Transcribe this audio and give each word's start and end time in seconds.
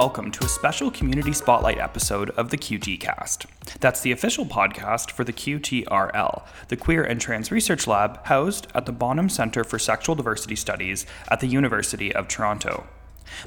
welcome 0.00 0.30
to 0.30 0.46
a 0.46 0.48
special 0.48 0.90
community 0.90 1.30
spotlight 1.30 1.76
episode 1.76 2.30
of 2.30 2.48
the 2.48 2.56
QT 2.56 2.98
Cast. 3.00 3.44
That's 3.80 4.00
the 4.00 4.12
official 4.12 4.46
podcast 4.46 5.10
for 5.10 5.24
the 5.24 5.32
QTRL, 5.34 6.46
the 6.68 6.76
Queer 6.78 7.04
and 7.04 7.20
Trans 7.20 7.52
Research 7.52 7.86
Lab 7.86 8.24
housed 8.24 8.66
at 8.74 8.86
the 8.86 8.92
Bonham 8.92 9.28
Center 9.28 9.62
for 9.62 9.78
Sexual 9.78 10.14
Diversity 10.14 10.56
Studies 10.56 11.04
at 11.28 11.40
the 11.40 11.48
University 11.48 12.14
of 12.14 12.28
Toronto. 12.28 12.86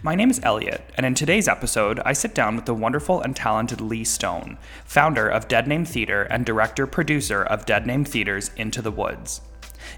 My 0.04 0.14
name 0.14 0.30
is 0.30 0.42
Elliott, 0.44 0.84
and 0.96 1.08
in 1.08 1.16
today's 1.16 1.48
episode, 1.48 2.00
I 2.06 2.14
sit 2.14 2.36
down 2.36 2.56
with 2.56 2.66
the 2.66 2.76
wonderful 2.76 3.20
and 3.20 3.36
talented 3.36 3.82
Lee 3.82 4.04
Stone, 4.04 4.60
founder 4.86 5.28
of 5.28 5.48
Dead 5.48 5.68
Name 5.68 5.86
Theatre 5.86 6.22
and 6.22 6.46
director 6.46 6.86
producer 6.86 7.42
of 7.42 7.66
Dead 7.66 7.88
Name 7.88 8.06
Theatre's 8.06 8.52
Into 8.56 8.84
the 8.84 8.92
Woods. 8.92 9.42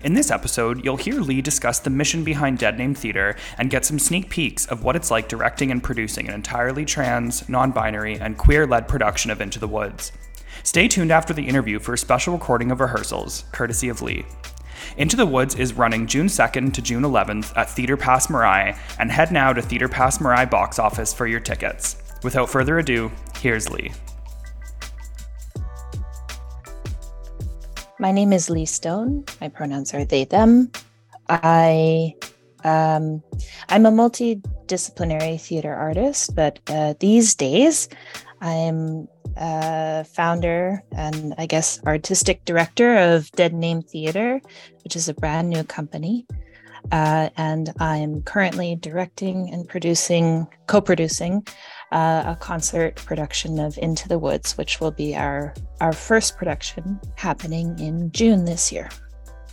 In 0.04 0.14
this 0.14 0.32
episode, 0.32 0.84
you'll 0.84 0.98
hear 0.98 1.20
Lee 1.20 1.42
discuss 1.42 1.80
the 1.80 1.90
mission 1.90 2.24
behind 2.24 2.58
Dead 2.58 2.78
Name 2.78 2.94
Theatre 2.94 3.36
and 3.58 3.70
get 3.70 3.86
some 3.86 4.00
sneak 4.00 4.30
peeks 4.30 4.66
of 4.66 4.84
what 4.84 4.96
it's 4.96 5.12
like 5.12 5.28
directing 5.28 5.72
and 5.72 5.84
producing 5.84 6.28
an 6.28 6.34
entirely 6.34 6.86
trans, 6.86 7.48
non 7.50 7.72
binary, 7.72 8.20
and 8.20 8.38
queer 8.38 8.66
led 8.68 8.88
production 8.88 9.32
of 9.32 9.42
Into 9.42 9.60
the 9.60 9.68
Woods. 9.68 10.12
Stay 10.64 10.88
tuned 10.88 11.12
after 11.12 11.34
the 11.34 11.48
interview 11.48 11.80
for 11.80 11.94
a 11.94 11.98
special 11.98 12.34
recording 12.34 12.72
of 12.72 12.80
rehearsals, 12.80 13.46
courtesy 13.52 13.90
of 13.90 14.02
Lee. 14.02 14.26
Into 14.98 15.16
the 15.16 15.26
Woods 15.26 15.56
is 15.56 15.74
running 15.74 16.08
June 16.08 16.28
2nd 16.28 16.74
to 16.74 16.82
June 16.82 17.04
11th 17.04 17.56
at 17.58 17.70
Theatre 17.70 17.98
Passe 17.98 18.28
Muraille, 18.28 18.78
and 19.00 19.12
head 19.12 19.32
now 19.32 19.54
to 19.54 19.62
Theatre 19.62 19.90
Passe 19.90 20.20
Muraille 20.20 20.50
box 20.50 20.80
office 20.80 21.14
for 21.14 21.28
your 21.28 21.40
tickets. 21.40 21.98
Without 22.24 22.50
further 22.50 22.80
ado, 22.80 23.12
here's 23.42 23.70
Lee. 23.70 23.92
My 28.06 28.12
name 28.12 28.34
is 28.34 28.52
Lee 28.52 28.68
Stone. 28.68 29.26
My 29.42 29.50
pronouns 29.50 29.92
are 29.96 30.06
they, 30.06 30.26
them. 30.26 30.72
I 31.28 32.14
um, 32.64 33.24
I'm 33.68 33.88
a 33.88 33.92
multidisciplinary 33.92 35.42
theater 35.42 35.74
artist, 35.74 36.36
but 36.36 36.60
uh, 36.68 36.94
these 37.00 37.34
days 37.34 37.90
I'm 38.42 39.08
a 39.38 40.04
founder 40.04 40.84
and 40.92 41.34
I 41.40 41.48
guess 41.48 41.84
artistic 41.88 42.46
director 42.46 42.96
of 42.96 43.32
Dead 43.32 43.56
Name 43.56 43.82
Theater, 43.82 44.40
which 44.84 44.96
is 44.96 45.10
a 45.10 45.16
brand 45.16 45.50
new 45.50 45.64
company. 45.64 46.28
Uh, 46.92 47.30
and 47.38 47.74
I'm 47.80 48.22
currently 48.22 48.76
directing 48.76 49.52
and 49.52 49.68
producing, 49.68 50.46
co 50.68 50.80
producing 50.80 51.48
uh, 51.92 52.24
a 52.26 52.38
concert 52.40 52.96
production 52.96 53.60
of 53.60 53.78
Into 53.78 54.08
the 54.08 54.20
Woods, 54.20 54.58
which 54.58 54.80
will 54.80 54.92
be 54.92 55.16
our, 55.16 55.54
our 55.82 55.94
first 55.94 56.38
production 56.38 57.00
happening 57.16 57.78
in 57.80 58.12
June 58.12 58.46
this 58.46 58.72
year. 58.72 58.90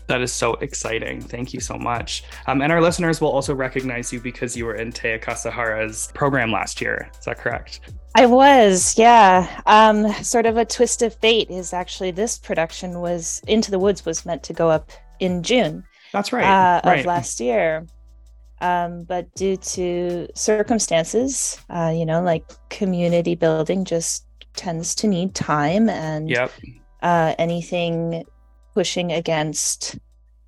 That 0.09 0.21
is 0.21 0.33
so 0.33 0.55
exciting. 0.55 1.21
Thank 1.21 1.55
you 1.55 1.61
so 1.61 1.77
much. 1.77 2.25
Um, 2.47 2.61
and 2.61 2.73
our 2.73 2.81
listeners 2.81 3.21
will 3.21 3.31
also 3.31 3.55
recognize 3.55 4.13
you 4.13 4.21
because 4.21 4.57
you 4.57 4.67
were 4.67 4.75
in 4.75 4.93
Teiya 4.93 5.23
Kasahara's 5.23 6.11
program 6.13 6.51
last 6.51 6.81
year. 6.81 7.09
Is 7.19 7.25
that 7.25 7.39
correct? 7.39 7.81
I 8.15 8.27
was, 8.27 8.99
yeah. 8.99 9.63
Um, 9.67 10.13
sort 10.23 10.45
of 10.47 10.57
a 10.57 10.65
twist 10.65 11.03
of 11.03 11.15
fate 11.15 11.51
is 11.51 11.73
actually 11.73 12.11
this 12.11 12.37
production 12.37 13.01
was 13.01 13.41
Into 13.47 13.71
the 13.71 13.79
Woods 13.79 14.05
was 14.05 14.27
meant 14.27 14.43
to 14.43 14.53
go 14.53 14.69
up 14.69 14.91
in 15.21 15.43
June. 15.43 15.85
That's 16.13 16.33
right. 16.33 16.45
Uh, 16.45 16.81
right. 16.85 17.01
Of 17.01 17.07
last 17.07 17.41
year. 17.41 17.87
Um, 18.63 19.03
but 19.03 19.35
due 19.35 19.57
to 19.57 20.29
circumstances, 20.37 21.61
uh, 21.69 21.93
you 21.95 22.07
know, 22.07 22.23
like 22.23 22.45
community 22.71 23.35
building 23.35 23.85
just 23.85 24.25
tends 24.55 24.95
to 24.97 25.09
need 25.09 25.35
time 25.35 25.89
and 25.89 26.31
Yep. 26.31 26.53
uh, 27.03 27.35
anything 27.39 28.25
pushing 28.73 29.11
against 29.13 29.99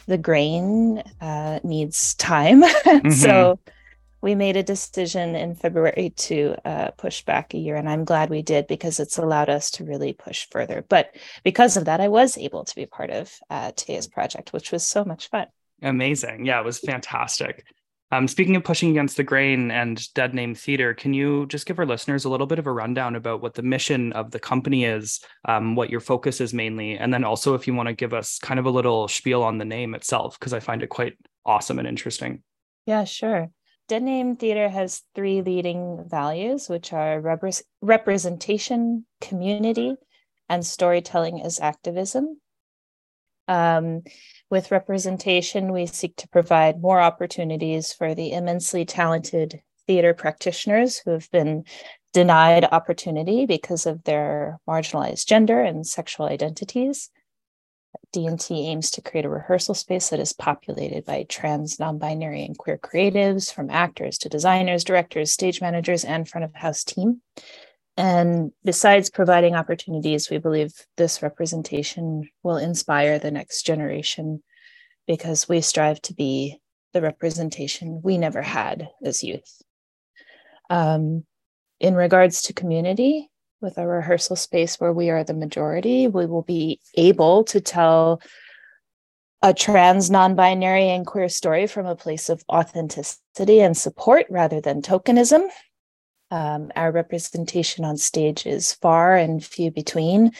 the 0.06 0.16
grain 0.16 1.02
uh, 1.20 1.58
needs 1.64 2.14
time. 2.14 2.62
so 3.10 3.58
we 4.20 4.34
made 4.34 4.56
a 4.56 4.62
decision 4.62 5.34
in 5.34 5.54
February 5.54 6.12
to 6.16 6.54
uh, 6.64 6.90
push 6.92 7.24
back 7.24 7.52
a 7.52 7.58
year, 7.58 7.76
and 7.76 7.88
I'm 7.88 8.04
glad 8.04 8.30
we 8.30 8.42
did 8.42 8.66
because 8.66 9.00
it's 9.00 9.18
allowed 9.18 9.50
us 9.50 9.70
to 9.72 9.84
really 9.84 10.12
push 10.12 10.46
further. 10.50 10.84
But 10.88 11.14
because 11.42 11.76
of 11.76 11.86
that, 11.86 12.00
I 12.00 12.08
was 12.08 12.38
able 12.38 12.64
to 12.64 12.74
be 12.74 12.86
part 12.86 13.10
of 13.10 13.30
uh, 13.50 13.72
Teiya's 13.72 14.06
project, 14.06 14.52
which 14.52 14.72
was 14.72 14.82
so 14.86 15.04
much 15.04 15.28
fun. 15.30 15.48
Amazing. 15.82 16.46
Yeah, 16.46 16.60
it 16.60 16.64
was 16.64 16.78
fantastic. 16.78 17.64
Um, 18.14 18.28
speaking 18.28 18.54
of 18.54 18.62
pushing 18.62 18.90
against 18.90 19.16
the 19.16 19.24
grain 19.24 19.72
and 19.72 20.00
Dead 20.14 20.34
Name 20.34 20.54
Theatre, 20.54 20.94
can 20.94 21.12
you 21.12 21.46
just 21.46 21.66
give 21.66 21.80
our 21.80 21.86
listeners 21.86 22.24
a 22.24 22.28
little 22.28 22.46
bit 22.46 22.60
of 22.60 22.68
a 22.68 22.72
rundown 22.72 23.16
about 23.16 23.42
what 23.42 23.54
the 23.54 23.62
mission 23.62 24.12
of 24.12 24.30
the 24.30 24.38
company 24.38 24.84
is, 24.84 25.18
um, 25.46 25.74
what 25.74 25.90
your 25.90 25.98
focus 25.98 26.40
is 26.40 26.54
mainly, 26.54 26.96
and 26.96 27.12
then 27.12 27.24
also 27.24 27.54
if 27.54 27.66
you 27.66 27.74
want 27.74 27.88
to 27.88 27.92
give 27.92 28.14
us 28.14 28.38
kind 28.38 28.60
of 28.60 28.66
a 28.66 28.70
little 28.70 29.08
spiel 29.08 29.42
on 29.42 29.58
the 29.58 29.64
name 29.64 29.96
itself, 29.96 30.38
because 30.38 30.52
I 30.52 30.60
find 30.60 30.84
it 30.84 30.90
quite 30.90 31.18
awesome 31.44 31.80
and 31.80 31.88
interesting. 31.88 32.44
Yeah, 32.86 33.02
sure. 33.02 33.50
Dead 33.88 34.04
Name 34.04 34.36
Theater 34.36 34.68
has 34.68 35.02
three 35.16 35.42
leading 35.42 36.04
values, 36.08 36.68
which 36.68 36.92
are 36.92 37.20
repre- 37.20 37.64
representation, 37.82 39.06
community, 39.20 39.96
and 40.48 40.64
storytelling 40.64 41.42
as 41.42 41.58
activism. 41.58 42.40
Um, 43.48 44.02
with 44.50 44.70
representation, 44.70 45.72
we 45.72 45.86
seek 45.86 46.16
to 46.16 46.28
provide 46.28 46.80
more 46.80 47.00
opportunities 47.00 47.92
for 47.92 48.14
the 48.14 48.32
immensely 48.32 48.84
talented 48.84 49.62
theater 49.86 50.14
practitioners 50.14 50.98
who 50.98 51.10
have 51.10 51.30
been 51.30 51.64
denied 52.12 52.64
opportunity 52.64 53.44
because 53.44 53.86
of 53.86 54.04
their 54.04 54.58
marginalized 54.68 55.26
gender 55.26 55.60
and 55.60 55.86
sexual 55.86 56.26
identities. 56.26 57.10
D&T 58.12 58.68
aims 58.68 58.90
to 58.92 59.02
create 59.02 59.24
a 59.24 59.28
rehearsal 59.28 59.74
space 59.74 60.08
that 60.08 60.20
is 60.20 60.32
populated 60.32 61.04
by 61.04 61.24
trans, 61.28 61.78
non-binary, 61.78 62.44
and 62.44 62.56
queer 62.56 62.78
creatives, 62.78 63.52
from 63.52 63.70
actors 63.70 64.18
to 64.18 64.28
designers, 64.28 64.84
directors, 64.84 65.32
stage 65.32 65.60
managers, 65.60 66.04
and 66.04 66.28
front 66.28 66.44
of 66.44 66.54
house 66.54 66.84
team. 66.84 67.20
And 67.96 68.50
besides 68.64 69.10
providing 69.10 69.54
opportunities, 69.54 70.28
we 70.28 70.38
believe 70.38 70.72
this 70.96 71.22
representation 71.22 72.28
will 72.42 72.56
inspire 72.56 73.18
the 73.18 73.30
next 73.30 73.62
generation 73.62 74.42
because 75.06 75.48
we 75.48 75.60
strive 75.60 76.00
to 76.02 76.14
be 76.14 76.60
the 76.92 77.02
representation 77.02 78.00
we 78.02 78.18
never 78.18 78.42
had 78.42 78.88
as 79.04 79.22
youth. 79.22 79.62
Um, 80.70 81.24
in 81.78 81.94
regards 81.94 82.42
to 82.42 82.52
community, 82.52 83.30
with 83.64 83.78
a 83.78 83.86
rehearsal 83.86 84.36
space 84.36 84.78
where 84.78 84.92
we 84.92 85.10
are 85.10 85.24
the 85.24 85.34
majority, 85.34 86.06
we 86.06 86.26
will 86.26 86.42
be 86.42 86.80
able 86.96 87.44
to 87.44 87.60
tell 87.60 88.20
a 89.42 89.52
trans, 89.52 90.10
non 90.10 90.34
binary, 90.34 90.88
and 90.88 91.06
queer 91.06 91.28
story 91.28 91.66
from 91.66 91.86
a 91.86 91.96
place 91.96 92.28
of 92.28 92.44
authenticity 92.48 93.60
and 93.60 93.76
support 93.76 94.26
rather 94.30 94.60
than 94.60 94.82
tokenism. 94.82 95.48
Um, 96.34 96.72
our 96.74 96.90
representation 96.90 97.84
on 97.84 97.96
stage 97.96 98.44
is 98.44 98.72
far 98.72 99.14
and 99.14 99.42
few 99.42 99.70
between 99.70 100.32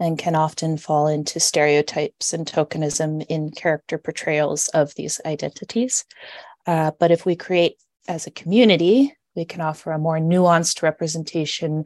and 0.00 0.18
can 0.18 0.34
often 0.34 0.76
fall 0.76 1.06
into 1.06 1.38
stereotypes 1.38 2.32
and 2.32 2.44
tokenism 2.44 3.24
in 3.28 3.52
character 3.52 3.96
portrayals 3.96 4.66
of 4.74 4.92
these 4.96 5.20
identities. 5.24 6.04
Uh, 6.66 6.90
but 6.98 7.12
if 7.12 7.24
we 7.24 7.36
create 7.36 7.76
as 8.08 8.26
a 8.26 8.32
community, 8.32 9.16
we 9.36 9.44
can 9.44 9.60
offer 9.60 9.92
a 9.92 10.00
more 10.00 10.18
nuanced 10.18 10.82
representation 10.82 11.84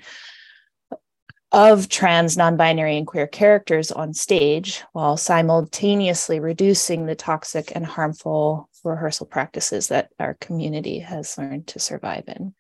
of 1.52 1.90
trans, 1.90 2.38
non 2.38 2.56
binary, 2.56 2.96
and 2.96 3.06
queer 3.06 3.26
characters 3.26 3.92
on 3.92 4.14
stage 4.14 4.82
while 4.92 5.18
simultaneously 5.18 6.40
reducing 6.40 7.04
the 7.04 7.14
toxic 7.14 7.72
and 7.74 7.84
harmful 7.84 8.70
rehearsal 8.84 9.26
practices 9.26 9.88
that 9.88 10.08
our 10.18 10.32
community 10.40 11.00
has 11.00 11.36
learned 11.36 11.66
to 11.66 11.78
survive 11.78 12.24
in. 12.26 12.54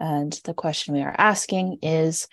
And 0.00 0.32
the 0.44 0.54
question 0.54 0.94
we 0.94 1.02
are 1.02 1.14
asking 1.16 1.78
is 1.82 2.28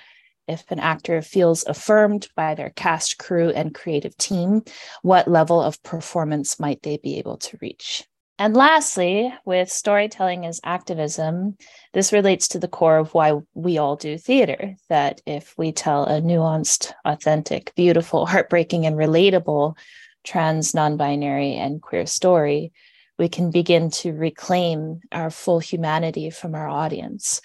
if 0.48 0.64
an 0.70 0.80
actor 0.80 1.22
feels 1.22 1.66
affirmed 1.66 2.28
by 2.36 2.54
their 2.54 2.70
cast, 2.70 3.18
crew, 3.18 3.50
and 3.50 3.74
creative 3.74 4.16
team, 4.18 4.64
what 5.02 5.28
level 5.28 5.62
of 5.62 5.82
performance 5.82 6.60
might 6.60 6.84
they 6.84 6.98
be 6.98 7.18
able 7.18 7.38
to 7.38 7.58
reach? 7.62 8.04
And 8.38 8.56
lastly, 8.56 9.34
with 9.46 9.72
storytelling 9.72 10.46
as 10.46 10.60
activism, 10.64 11.58
this 11.94 12.12
relates 12.12 12.50
to 12.50 12.60
the 12.60 12.68
core 12.68 12.98
of 12.98 13.14
why 13.14 13.40
we 13.54 13.78
all 13.78 13.96
do 13.96 14.18
theater. 14.18 14.76
That 14.90 15.22
if 15.26 15.58
we 15.58 15.72
tell 15.72 16.04
a 16.04 16.22
nuanced, 16.22 16.92
authentic, 17.06 17.74
beautiful, 17.76 18.26
heartbreaking, 18.28 18.86
and 18.86 18.98
relatable 18.98 19.78
trans, 20.26 20.74
non 20.74 20.98
binary, 20.98 21.54
and 21.54 21.82
queer 21.82 22.06
story, 22.06 22.74
we 23.18 23.30
can 23.30 23.52
begin 23.52 23.90
to 23.90 24.14
reclaim 24.14 25.00
our 25.12 25.30
full 25.30 25.60
humanity 25.60 26.30
from 26.30 26.54
our 26.56 26.68
audience. 26.68 27.42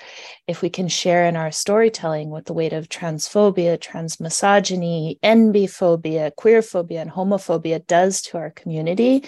If 0.47 0.63
we 0.63 0.71
can 0.71 0.89
share 0.89 1.27
in 1.27 1.37
our 1.37 1.53
storytelling 1.53 2.31
what 2.31 2.47
the 2.47 2.53
weight 2.53 2.73
of 2.73 2.89
transphobia, 2.89 3.79
transmisogyny, 3.79 5.21
enbyphobia, 5.21 6.33
queerphobia, 6.39 7.01
and 7.01 7.11
homophobia 7.11 7.87
does 7.87 8.23
to 8.23 8.39
our 8.39 8.51
community, 8.51 9.25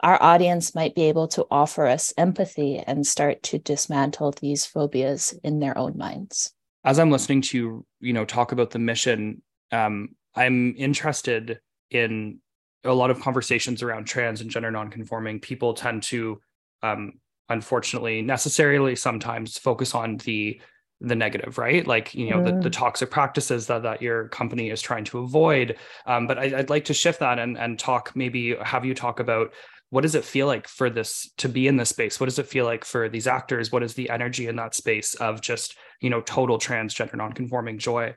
our 0.00 0.22
audience 0.22 0.74
might 0.74 0.94
be 0.94 1.04
able 1.04 1.28
to 1.28 1.46
offer 1.50 1.86
us 1.86 2.12
empathy 2.16 2.78
and 2.78 3.06
start 3.06 3.42
to 3.42 3.58
dismantle 3.58 4.32
these 4.32 4.66
phobias 4.66 5.38
in 5.42 5.60
their 5.60 5.76
own 5.76 5.96
minds. 5.96 6.52
As 6.84 6.98
I'm 6.98 7.10
listening 7.10 7.40
to 7.42 7.58
you, 7.58 7.86
you 8.00 8.12
know, 8.12 8.24
talk 8.24 8.52
about 8.52 8.70
the 8.70 8.78
mission, 8.78 9.42
um, 9.72 10.10
I'm 10.34 10.74
interested 10.76 11.60
in 11.90 12.40
a 12.84 12.92
lot 12.92 13.10
of 13.10 13.20
conversations 13.20 13.82
around 13.82 14.04
trans 14.04 14.40
and 14.40 14.50
gender 14.50 14.70
nonconforming. 14.70 15.40
People 15.40 15.74
tend 15.74 16.02
to, 16.04 16.40
um, 16.82 17.14
unfortunately, 17.48 18.22
necessarily 18.22 18.96
sometimes 18.96 19.58
focus 19.58 19.94
on 19.94 20.18
the 20.18 20.60
the 21.00 21.14
negative 21.14 21.58
right 21.58 21.86
like 21.86 22.14
you 22.14 22.30
know 22.30 22.42
the, 22.42 22.52
the 22.52 22.68
mm. 22.68 22.72
toxic 22.72 23.10
practices 23.10 23.66
that, 23.66 23.82
that 23.82 24.00
your 24.00 24.28
company 24.28 24.70
is 24.70 24.80
trying 24.80 25.04
to 25.04 25.18
avoid 25.18 25.76
um, 26.06 26.26
but 26.26 26.38
I, 26.38 26.48
would 26.48 26.70
like 26.70 26.84
to 26.86 26.94
shift 26.94 27.20
that 27.20 27.38
and, 27.38 27.58
and 27.58 27.78
talk 27.78 28.12
maybe 28.14 28.56
have 28.62 28.84
you 28.84 28.94
talk 28.94 29.20
about 29.20 29.52
what 29.90 30.02
does 30.02 30.14
it 30.14 30.24
feel 30.24 30.46
like 30.46 30.66
for 30.66 30.88
this 30.88 31.30
to 31.38 31.48
be 31.48 31.66
in 31.66 31.76
this 31.76 31.90
space 31.90 32.20
what 32.20 32.26
does 32.26 32.38
it 32.38 32.46
feel 32.46 32.64
like 32.64 32.84
for 32.84 33.08
these 33.08 33.26
actors 33.26 33.72
what 33.72 33.82
is 33.82 33.94
the 33.94 34.08
energy 34.08 34.46
in 34.46 34.56
that 34.56 34.74
space 34.74 35.14
of 35.14 35.40
just 35.40 35.76
you 36.00 36.10
know 36.10 36.20
total 36.22 36.58
transgender 36.58 37.16
nonconforming 37.16 37.76
joy 37.76 38.14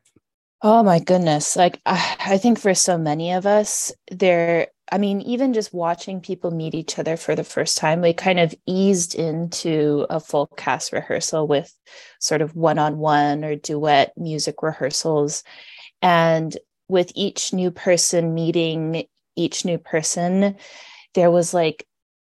oh 0.61 0.83
my 0.83 0.99
goodness 0.99 1.55
like 1.55 1.79
I 1.85 2.15
I 2.19 2.37
think 2.37 2.59
for 2.59 2.73
so 2.73 2.97
many 2.97 3.31
of 3.33 3.45
us 3.45 3.91
there 4.11 4.67
I 4.91 4.97
mean, 4.97 5.21
even 5.21 5.53
just 5.53 5.73
watching 5.73 6.21
people 6.21 6.51
meet 6.51 6.73
each 6.73 6.97
other 6.97 7.17
for 7.17 7.35
the 7.35 7.43
first 7.43 7.77
time, 7.77 8.01
we 8.01 8.13
kind 8.13 8.39
of 8.39 8.55
eased 8.65 9.15
into 9.15 10.05
a 10.09 10.19
full 10.19 10.47
cast 10.47 10.93
rehearsal 10.93 11.45
with 11.45 11.73
sort 12.19 12.41
of 12.41 12.55
one 12.55 12.79
on 12.79 12.97
one 12.97 13.43
or 13.43 13.55
duet 13.55 14.13
music 14.15 14.63
rehearsals. 14.63 15.43
And 16.01 16.55
with 16.87 17.11
each 17.15 17.51
new 17.51 17.69
person 17.69 18.33
meeting 18.33 19.05
each 19.35 19.65
new 19.65 19.77
person, 19.77 20.55
there 21.15 21.31
was 21.31 21.53
like 21.53 21.85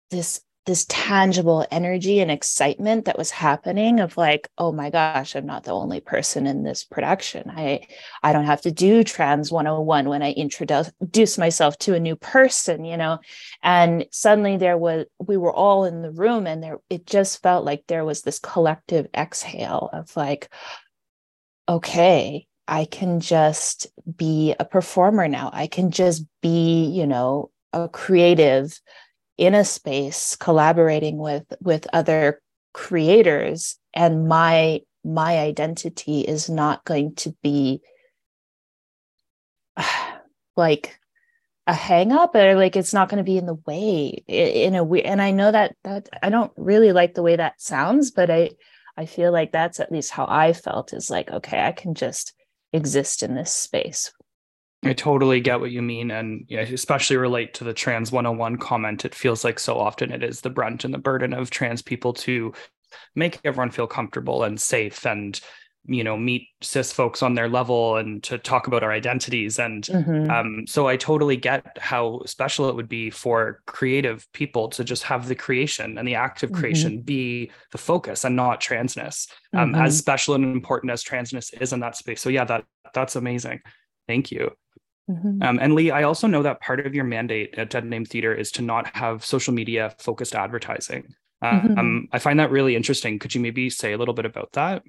this 0.10 0.42
this 0.68 0.86
tangible 0.90 1.66
energy 1.72 2.19
and 2.19 2.30
excitement 2.30 3.06
that 3.06 3.18
was 3.18 3.31
happening 3.31 4.00
of 4.00 4.18
like 4.18 4.50
oh 4.58 4.72
my 4.72 4.90
gosh 4.90 5.36
i'm 5.36 5.46
not 5.46 5.64
the 5.64 5.72
only 5.72 6.00
person 6.00 6.46
in 6.46 6.64
this 6.64 6.84
production. 6.84 7.50
I 7.50 7.88
i 8.22 8.34
don't 8.34 8.46
have 8.46 8.62
to 8.62 8.72
do 8.72 9.04
trans 9.04 9.52
101 9.52 10.10
when 10.10 10.22
i 10.22 10.31
introduce 10.34 11.38
myself 11.38 11.78
to 11.80 11.96
a 11.96 12.00
new 12.00 12.16
person 12.16 12.86
you 12.86 12.98
know? 12.98 13.19
And 13.64 14.06
suddenly 14.12 14.58
there 14.58 14.78
was 14.78 15.06
we 15.19 15.38
were 15.38 15.54
all 15.54 15.86
in 15.86 16.02
the 16.02 16.12
room 16.12 16.46
and 16.46 16.62
there 16.62 16.78
it 16.90 17.08
just 17.08 17.42
felt 17.42 17.66
like 17.66 17.86
there 17.88 18.06
was 18.06 18.22
this 18.22 18.38
collective 18.38 19.08
exhale 19.16 19.90
of 19.92 20.16
like 20.16 20.50
okay 21.68 22.46
i 22.68 22.86
can 22.86 23.22
just 23.22 23.88
be 24.18 24.54
a 24.60 24.66
performer 24.66 25.28
now. 25.28 25.50
I 25.54 25.68
can 25.68 25.92
just 25.92 26.25
be 26.42 26.86
you 26.86 27.08
know 27.08 27.52
a 27.74 27.90
creative 27.90 28.80
in 29.38 29.54
a 29.54 29.63
space 29.63 30.36
collaborating 30.36 31.18
with 31.18 31.45
with 31.62 31.88
other 31.94 32.42
creators 32.74 33.78
and 33.94 34.28
my 34.28 34.81
my 35.04 35.38
identity 35.39 36.22
is 36.22 36.50
not 36.50 36.84
going 36.86 37.16
to 37.16 37.36
be 37.42 37.81
like 40.56 41.00
a 41.68 41.74
hang 41.74 42.12
up 42.12 42.34
or 42.34 42.56
like 42.56 42.75
it's 42.75 42.94
not 42.94 43.10
going 43.10 43.18
to 43.18 43.24
be 43.24 43.38
in 43.38 43.45
the 43.45 43.60
way 43.66 44.24
in 44.28 44.75
a 44.75 44.84
way 44.84 45.04
and 45.04 45.22
i 45.22 45.31
know 45.31 45.51
that 45.51 45.75
that 45.83 46.07
i 46.24 46.30
don't 46.30 46.51
really 46.56 46.92
like 46.92 47.13
the 47.13 47.24
way 47.24 47.36
that 47.36 47.62
sounds 47.62 48.10
but 48.12 48.30
i 48.30 48.50
i 48.95 49.06
feel 49.06 49.31
like 49.31 49.51
that's 49.51 49.80
at 49.80 49.92
least 49.92 50.12
how 50.12 50.25
i 50.30 50.54
felt 50.54 50.94
is 50.94 51.10
like 51.10 51.30
okay 51.30 51.62
i 51.62 51.72
can 51.72 51.94
just 51.94 52.33
exist 52.74 53.22
in 53.22 53.36
this 53.36 53.54
space 53.54 54.12
I 54.84 54.94
totally 54.94 55.42
get 55.42 55.60
what 55.60 55.72
you 55.72 55.82
mean. 55.82 56.12
And 56.12 56.46
yeah, 56.48 56.62
especially 56.62 57.18
relate 57.18 57.54
to 57.56 57.64
the 57.64 57.74
trans 57.74 58.12
101 58.12 58.58
comment. 58.58 59.06
It 59.06 59.16
feels 59.16 59.44
like 59.44 59.60
so 59.60 59.78
often 59.78 60.12
it 60.12 60.24
is 60.24 60.42
the 60.42 60.50
brunt 60.50 60.86
and 60.86 60.94
the 60.94 61.00
burden 61.00 61.34
of 61.34 61.50
trans 61.50 61.82
people 61.82 62.14
to 62.14 62.54
make 63.16 63.40
everyone 63.44 63.72
feel 63.72 63.88
comfortable 63.88 64.44
and 64.44 64.60
safe 64.60 65.06
and 65.06 65.40
you 65.88 66.04
know 66.04 66.18
meet 66.18 66.50
cis 66.62 66.92
folks 66.92 67.24
on 67.24 67.34
their 67.34 67.48
level 67.48 67.96
and 67.96 68.22
to 68.24 68.38
talk 68.38 68.68
about 68.68 68.84
our 68.84 68.92
identities 68.92 69.58
and 69.58 69.84
mm-hmm. 69.86 70.30
um, 70.30 70.68
so 70.68 70.88
i 70.88 70.98
totally 70.98 71.38
get 71.38 71.78
how 71.78 72.22
special 72.26 72.68
it 72.68 72.76
would 72.76 72.90
be 72.90 73.10
for 73.10 73.62
creative 73.68 74.28
people 74.34 74.68
to 74.68 74.84
just 74.84 75.04
have 75.04 75.28
the 75.28 75.36
creation 75.36 75.98
and 75.98 76.08
the 76.08 76.16
act 76.16 76.44
of 76.44 76.52
creation 76.52 76.94
mm-hmm. 76.94 77.02
be 77.02 77.52
the 77.72 77.78
focus 77.78 78.26
and 78.26 78.36
not 78.36 78.60
transness 78.60 79.30
um, 79.54 79.72
mm-hmm. 79.72 79.82
as 79.82 79.98
special 79.98 80.36
and 80.36 80.44
important 80.44 80.92
as 80.92 81.04
transness 81.04 81.54
is 81.62 81.72
in 81.72 81.80
that 81.80 81.96
space 81.96 82.22
so 82.22 82.30
yeah 82.30 82.44
that 82.44 82.66
that's 82.94 83.16
amazing 83.16 83.62
thank 84.08 84.32
you 84.32 84.52
Mm-hmm. 85.09 85.42
Um, 85.42 85.59
and 85.62 85.74
Lee, 85.74 85.92
I 85.92 86.04
also 86.04 86.27
know 86.27 86.44
that 86.44 86.59
part 86.62 86.86
of 86.86 86.94
your 86.94 87.06
mandate 87.06 87.56
at 87.57 87.69
Dead 87.69 87.86
Name 87.86 88.06
Theater 88.06 88.33
is 88.33 88.51
to 88.54 88.62
not 88.62 88.95
have 88.95 89.24
social 89.24 89.54
media 89.54 89.95
focused 90.00 90.36
advertising. 90.36 91.15
Uh, 91.42 91.51
mm-hmm. 91.51 91.80
Um, 91.80 92.07
I 92.12 92.19
find 92.19 92.39
that 92.39 92.51
really 92.51 92.75
interesting. 92.75 93.19
Could 93.19 93.33
you 93.33 93.42
maybe 93.42 93.69
say 93.69 93.94
a 93.94 93.98
little 93.98 94.13
bit 94.13 94.25
about 94.25 94.51
that? 94.54 94.83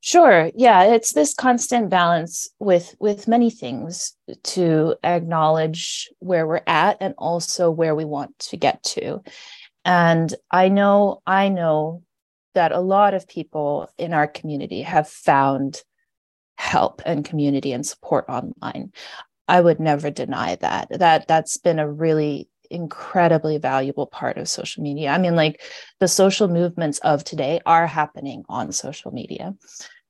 Sure. 0.00 0.50
Yeah, 0.54 0.82
it's 0.84 1.12
this 1.12 1.32
constant 1.32 1.88
balance 1.88 2.48
with 2.58 2.94
with 3.00 3.26
many 3.26 3.48
things 3.48 4.14
to 4.42 4.96
acknowledge 5.02 6.10
where 6.18 6.46
we're 6.46 6.60
at 6.66 6.98
and 7.00 7.14
also 7.16 7.70
where 7.70 7.94
we 7.94 8.04
want 8.04 8.38
to 8.50 8.58
get 8.58 8.82
to. 8.82 9.22
And 9.84 10.34
I 10.50 10.68
know 10.68 11.22
I 11.26 11.48
know 11.48 12.02
that 12.54 12.72
a 12.72 12.80
lot 12.80 13.14
of 13.14 13.26
people 13.26 13.88
in 13.96 14.12
our 14.12 14.26
community 14.26 14.82
have 14.82 15.08
found 15.08 15.82
help 16.56 17.00
and 17.06 17.24
community 17.24 17.72
and 17.72 17.86
support 17.86 18.26
online. 18.28 18.92
I 19.48 19.60
would 19.60 19.80
never 19.80 20.10
deny 20.10 20.56
that. 20.56 20.88
That 20.90 21.28
that's 21.28 21.58
been 21.58 21.78
a 21.78 21.90
really 21.90 22.48
incredibly 22.70 23.58
valuable 23.58 24.06
part 24.06 24.38
of 24.38 24.48
social 24.48 24.82
media. 24.82 25.10
I 25.10 25.18
mean, 25.18 25.36
like 25.36 25.62
the 26.00 26.08
social 26.08 26.48
movements 26.48 26.98
of 27.00 27.24
today 27.24 27.60
are 27.66 27.86
happening 27.86 28.44
on 28.48 28.72
social 28.72 29.12
media. 29.12 29.54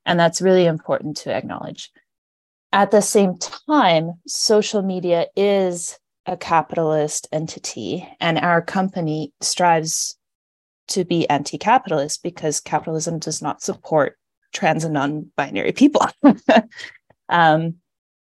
And 0.05 0.19
that's 0.19 0.41
really 0.41 0.65
important 0.65 1.17
to 1.17 1.33
acknowledge. 1.33 1.91
At 2.71 2.91
the 2.91 3.01
same 3.01 3.37
time, 3.67 4.13
social 4.27 4.81
media 4.81 5.27
is 5.35 5.97
a 6.25 6.35
capitalist 6.35 7.27
entity, 7.31 8.07
and 8.19 8.39
our 8.39 8.61
company 8.61 9.31
strives 9.41 10.17
to 10.89 11.05
be 11.05 11.27
anti 11.29 11.57
capitalist 11.57 12.23
because 12.23 12.59
capitalism 12.59 13.19
does 13.19 13.41
not 13.41 13.61
support 13.61 14.17
trans 14.53 14.83
and 14.83 14.93
non 14.93 15.31
binary 15.35 15.71
people. 15.71 16.05
um, 17.29 17.75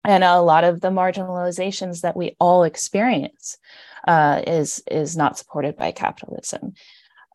and 0.04 0.24
a 0.24 0.40
lot 0.40 0.64
of 0.64 0.80
the 0.80 0.90
marginalizations 0.90 2.00
that 2.02 2.16
we 2.16 2.36
all 2.38 2.64
experience 2.64 3.58
uh, 4.06 4.42
is 4.46 4.82
is 4.90 5.16
not 5.16 5.38
supported 5.38 5.76
by 5.76 5.92
capitalism. 5.92 6.72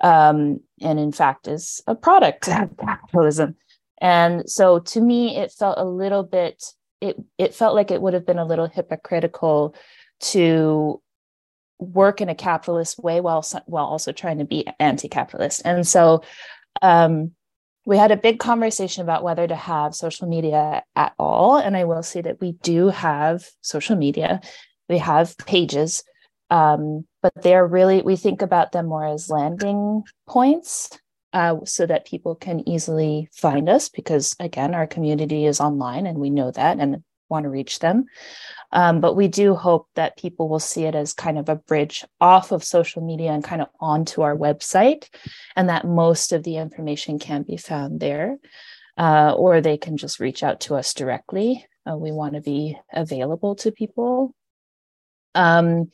Um, 0.02 0.60
and 0.82 1.00
in 1.00 1.12
fact 1.12 1.48
is 1.48 1.82
a 1.88 1.96
product 1.96 2.50
of 2.50 2.76
capitalism. 2.78 3.56
And 4.02 4.50
so 4.50 4.80
to 4.80 5.02
me 5.02 5.38
it 5.38 5.52
felt 5.52 5.78
a 5.78 5.86
little 5.86 6.24
bit 6.24 6.64
it 7.00 7.18
it 7.38 7.54
felt 7.54 7.76
like 7.76 7.92
it 7.92 8.02
would 8.02 8.14
have 8.14 8.26
been 8.26 8.40
a 8.40 8.46
little 8.46 8.68
hypocritical 8.68 9.76
to 10.20 11.02
work 11.80 12.22
in 12.22 12.30
a 12.30 12.36
capitalist 12.36 12.98
way 13.04 13.20
while 13.22 13.46
while 13.66 13.86
also 13.86 14.12
trying 14.12 14.40
to 14.40 14.46
be 14.46 14.66
anti-capitalist. 14.80 15.62
And 15.66 15.86
so 15.86 16.24
um, 16.82 17.32
we 17.86 17.98
had 17.98 18.12
a 18.12 18.18
big 18.18 18.40
conversation 18.40 19.04
about 19.04 19.24
whether 19.24 19.46
to 19.46 19.56
have 19.56 19.96
social 19.96 20.28
media 20.28 20.84
at 20.96 21.14
all. 21.20 21.58
And 21.58 21.76
I 21.76 21.84
will 21.84 22.04
say 22.04 22.22
that 22.22 22.40
we 22.40 22.54
do 22.64 22.88
have 22.90 23.46
social 23.62 23.96
media, 23.96 24.42
we 24.90 25.00
have 25.00 25.38
pages, 25.38 26.04
um, 26.50 27.06
but 27.22 27.34
they're 27.42 27.68
really, 27.68 28.02
we 28.02 28.16
think 28.16 28.42
about 28.42 28.72
them 28.72 28.88
more 28.88 29.06
as 29.06 29.30
landing 29.30 30.04
points 30.28 30.90
uh, 31.34 31.58
so 31.66 31.86
that 31.86 32.06
people 32.06 32.36
can 32.36 32.68
easily 32.70 33.28
find 33.34 33.68
us 33.68 33.90
because, 33.90 34.36
again, 34.40 34.76
our 34.76 34.88
community 34.88 35.46
is 35.46 35.60
online 35.60 36.06
and 36.06 36.20
we 36.20 36.30
know 36.30 36.52
that 36.52 36.80
and 36.80 37.04
want 37.30 37.44
to 37.44 37.50
reach 37.50 37.80
them. 37.80 38.06
Um, 38.74 39.00
but 39.00 39.14
we 39.14 39.28
do 39.28 39.54
hope 39.54 39.88
that 39.96 40.18
people 40.18 40.50
will 40.50 40.60
see 40.60 40.84
it 40.84 40.96
as 40.96 41.14
kind 41.14 41.38
of 41.38 41.48
a 41.48 41.56
bridge 41.56 42.04
off 42.20 42.52
of 42.52 42.64
social 42.64 43.04
media 43.04 43.32
and 43.32 43.44
kind 43.44 43.62
of 43.62 43.70
onto 43.80 44.24
our 44.24 44.36
website, 44.36 45.08
and 45.56 45.70
that 45.70 45.86
most 45.86 46.34
of 46.34 46.44
the 46.44 46.58
information 46.58 47.20
can 47.20 47.44
be 47.44 47.56
found 47.56 48.00
there. 48.00 48.38
Uh, 48.98 49.34
or 49.36 49.60
they 49.60 49.78
can 49.78 49.98
just 49.98 50.20
reach 50.20 50.44
out 50.44 50.60
to 50.62 50.76
us 50.76 50.94
directly. 50.94 51.66
Uh, 51.90 51.98
we 51.98 52.12
want 52.12 52.36
to 52.36 52.42
be 52.42 52.78
available 52.94 53.56
to 53.56 53.72
people. 53.72 54.36
Um, 55.34 55.90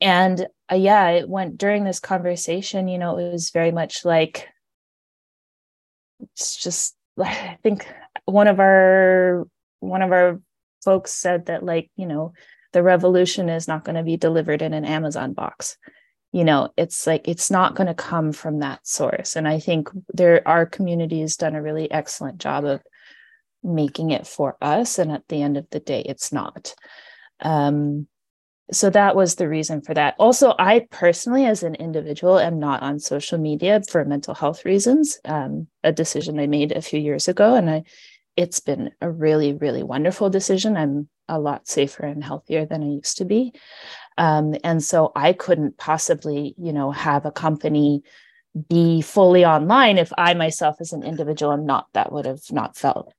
and 0.00 0.46
uh, 0.70 0.76
yeah, 0.76 1.10
it 1.10 1.28
went 1.28 1.58
during 1.58 1.84
this 1.84 2.00
conversation, 2.00 2.88
you 2.88 2.98
know, 2.98 3.18
it 3.18 3.32
was 3.32 3.50
very 3.50 3.70
much 3.70 4.04
like, 4.04 4.48
it's 6.20 6.56
just, 6.56 6.96
I 7.18 7.58
think 7.62 7.86
one 8.24 8.48
of 8.48 8.60
our 8.60 9.46
one 9.80 10.02
of 10.02 10.12
our 10.12 10.40
folks 10.84 11.12
said 11.12 11.46
that 11.46 11.64
like 11.64 11.90
you 11.96 12.06
know 12.06 12.32
the 12.72 12.82
revolution 12.82 13.48
is 13.48 13.68
not 13.68 13.84
going 13.84 13.96
to 13.96 14.02
be 14.02 14.16
delivered 14.16 14.62
in 14.62 14.72
an 14.72 14.84
amazon 14.84 15.32
box 15.32 15.76
you 16.32 16.44
know 16.44 16.70
it's 16.76 17.06
like 17.06 17.28
it's 17.28 17.50
not 17.50 17.74
going 17.74 17.86
to 17.86 17.94
come 17.94 18.32
from 18.32 18.60
that 18.60 18.86
source 18.86 19.36
and 19.36 19.46
i 19.46 19.58
think 19.58 19.88
there 20.08 20.46
our 20.46 20.66
community 20.66 21.20
has 21.20 21.36
done 21.36 21.54
a 21.54 21.62
really 21.62 21.90
excellent 21.90 22.38
job 22.38 22.64
of 22.64 22.82
making 23.62 24.10
it 24.10 24.26
for 24.26 24.56
us 24.60 24.98
and 24.98 25.12
at 25.12 25.26
the 25.28 25.42
end 25.42 25.56
of 25.56 25.66
the 25.70 25.80
day 25.80 26.00
it's 26.00 26.32
not 26.32 26.74
um 27.40 28.06
so 28.72 28.88
that 28.90 29.14
was 29.14 29.34
the 29.34 29.48
reason 29.48 29.82
for 29.82 29.92
that. 29.94 30.14
Also, 30.18 30.54
I 30.58 30.86
personally, 30.90 31.44
as 31.44 31.62
an 31.62 31.74
individual, 31.74 32.38
am 32.38 32.58
not 32.58 32.82
on 32.82 32.98
social 32.98 33.38
media 33.38 33.82
for 33.90 34.04
mental 34.04 34.34
health 34.34 34.64
reasons. 34.64 35.18
Um, 35.24 35.66
a 35.84 35.92
decision 35.92 36.38
I 36.38 36.46
made 36.46 36.72
a 36.72 36.80
few 36.80 36.98
years 36.98 37.28
ago, 37.28 37.54
and 37.54 37.68
I, 37.68 37.84
it's 38.36 38.60
been 38.60 38.92
a 39.00 39.10
really, 39.10 39.52
really 39.52 39.82
wonderful 39.82 40.30
decision. 40.30 40.76
I'm 40.76 41.08
a 41.28 41.38
lot 41.38 41.68
safer 41.68 42.04
and 42.04 42.22
healthier 42.22 42.66
than 42.66 42.82
I 42.82 42.86
used 42.86 43.18
to 43.18 43.24
be, 43.24 43.52
um, 44.18 44.54
and 44.64 44.82
so 44.82 45.12
I 45.14 45.32
couldn't 45.32 45.78
possibly, 45.78 46.54
you 46.58 46.72
know, 46.72 46.90
have 46.90 47.26
a 47.26 47.32
company 47.32 48.02
be 48.68 49.00
fully 49.00 49.44
online 49.44 49.98
if 49.98 50.12
I 50.18 50.34
myself, 50.34 50.76
as 50.80 50.92
an 50.92 51.02
individual, 51.02 51.52
am 51.52 51.64
not. 51.64 51.86
That 51.94 52.12
would 52.12 52.26
have 52.26 52.42
not 52.50 52.76
felt 52.76 53.12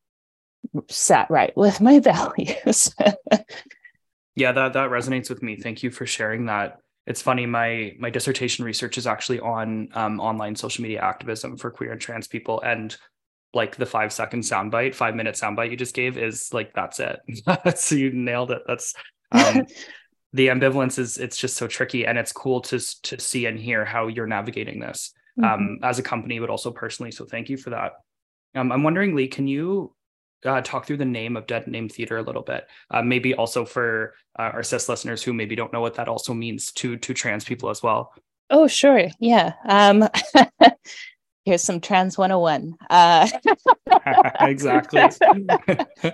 sat 0.90 1.30
right 1.30 1.56
with 1.56 1.82
my 1.82 2.00
values. 2.00 2.94
yeah, 4.36 4.52
that 4.52 4.74
that 4.74 4.90
resonates 4.90 5.30
with 5.30 5.42
me. 5.42 5.56
Thank 5.56 5.84
you 5.84 5.92
for 5.92 6.06
sharing 6.06 6.46
that. 6.46 6.78
It's 7.06 7.22
funny. 7.22 7.46
My 7.46 7.94
my 8.00 8.10
dissertation 8.10 8.64
research 8.64 8.98
is 8.98 9.08
actually 9.08 9.40
on 9.40 9.90
um, 9.94 10.20
online 10.20 10.56
social 10.56 10.84
media 10.84 11.02
activism 11.02 11.58
for 11.58 11.72
queer 11.72 11.92
and 11.92 12.02
trans 12.02 12.28
people, 12.28 12.62
and 12.62 12.96
like 13.54 13.76
the 13.76 13.86
five 13.86 14.12
second 14.12 14.42
soundbite, 14.42 14.96
five 14.96 15.16
minute 15.16 15.36
soundbite 15.36 15.72
you 15.72 15.78
just 15.78 15.96
gave 15.96 16.18
is 16.18 16.54
like 16.54 16.74
that's 16.74 17.00
it. 17.00 17.20
so 17.78 17.96
you 17.96 18.12
nailed 18.12 18.52
it. 18.52 18.64
That's 18.68 18.94
um, 19.32 19.66
the 20.34 20.48
ambivalence 20.48 20.98
is 20.98 21.18
it's 21.18 21.38
just 21.38 21.56
so 21.56 21.68
tricky, 21.68 22.06
and 22.06 22.18
it's 22.18 22.32
cool 22.32 22.62
to 22.62 22.80
to 23.04 23.20
see 23.20 23.46
and 23.46 23.60
hear 23.60 23.86
how 23.86 24.08
you're 24.08 24.28
navigating 24.28 24.80
this 24.80 25.14
mm-hmm. 25.40 25.54
um, 25.54 25.80
as 25.84 26.00
a 26.00 26.04
company, 26.04 26.40
but 26.40 26.50
also 26.50 26.72
personally. 26.72 27.12
So 27.12 27.26
thank 27.26 27.50
you 27.50 27.58
for 27.58 27.70
that. 27.72 27.94
Um, 28.56 28.72
I'm 28.72 28.84
wondering, 28.84 29.16
Lee, 29.16 29.28
can 29.28 29.48
you 29.48 29.96
uh, 30.46 30.62
talk 30.62 30.86
through 30.86 30.98
the 30.98 31.06
name 31.06 31.38
of 31.38 31.48
Dead 31.48 31.68
Name 31.68 31.90
Theater 31.90 32.18
a 32.18 32.24
little 32.24 32.42
bit? 32.42 32.68
Uh, 32.90 33.02
maybe 33.02 33.34
also 33.34 33.66
for 33.66 34.16
uh, 34.38 34.52
our 34.54 34.64
cis 34.64 34.90
listeners 34.90 35.24
who 35.24 35.34
maybe 35.34 35.56
don't 35.56 35.74
know 35.74 35.82
what 35.82 35.96
that 35.96 36.08
also 36.08 36.34
means 36.34 36.72
to 36.74 36.98
to 36.98 37.14
trans 37.14 37.46
people 37.46 37.70
as 37.70 37.84
well. 37.84 38.14
Oh, 38.50 38.68
sure. 38.68 39.08
Yeah. 39.20 39.54
Um, 39.68 40.08
here's 41.46 41.64
some 41.64 41.82
trans 41.82 42.18
101. 42.18 42.76
Uh, 42.90 43.28
exactly. 44.40 45.02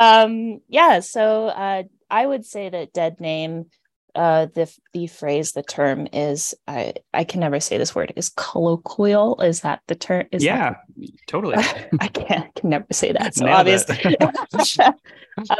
um, 0.00 0.60
yeah. 0.68 1.00
So 1.00 1.46
uh, 1.46 1.84
I 2.10 2.26
would 2.26 2.44
say 2.44 2.68
that 2.68 2.92
Dead 2.92 3.20
Name 3.20 3.66
uh, 4.14 4.46
the 4.54 4.70
the 4.92 5.06
phrase, 5.06 5.52
the 5.52 5.62
term 5.62 6.06
is 6.12 6.54
I 6.68 6.94
I 7.14 7.24
can 7.24 7.40
never 7.40 7.60
say 7.60 7.78
this 7.78 7.94
word 7.94 8.12
is 8.14 8.30
colloquial. 8.36 9.40
Is 9.40 9.60
that 9.60 9.80
the 9.86 9.94
term? 9.94 10.26
Is 10.32 10.44
yeah, 10.44 10.70
that, 10.70 11.08
totally. 11.26 11.56
I 12.00 12.08
can't 12.08 12.44
I 12.44 12.50
can 12.60 12.70
never 12.70 12.86
say 12.90 13.12
that. 13.12 13.34
So 13.34 13.46
obviously, 13.46 13.98
it. 14.02 14.94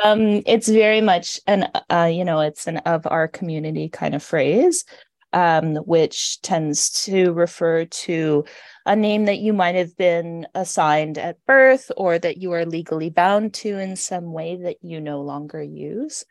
um, 0.04 0.42
it's 0.45 0.69
very 0.69 1.00
much 1.00 1.40
an 1.47 1.69
uh, 1.90 2.11
you 2.12 2.25
know 2.25 2.40
it's 2.40 2.66
an 2.66 2.78
of 2.78 3.07
our 3.07 3.26
community 3.26 3.88
kind 3.88 4.14
of 4.14 4.23
phrase, 4.23 4.85
um, 5.33 5.77
which 5.77 6.41
tends 6.43 7.05
to 7.05 7.33
refer 7.33 7.85
to 7.85 8.45
a 8.85 8.97
name 8.97 9.27
that 9.27 9.39
you 9.39 9.53
might 9.53 9.75
have 9.75 9.97
been 9.97 10.47
assigned 10.55 11.19
at 11.19 11.45
birth 11.47 11.91
or 11.97 12.19
that 12.19 12.39
you 12.39 12.53
are 12.53 12.67
legally 12.67 13.11
bound 13.11 13.55
to 13.55 13.79
in 13.79 13.97
some 13.97 14.33
way 14.33 14.57
that 14.57 14.77
you 14.83 15.01
no 15.01 15.21
longer 15.21 15.62
use. 15.62 16.25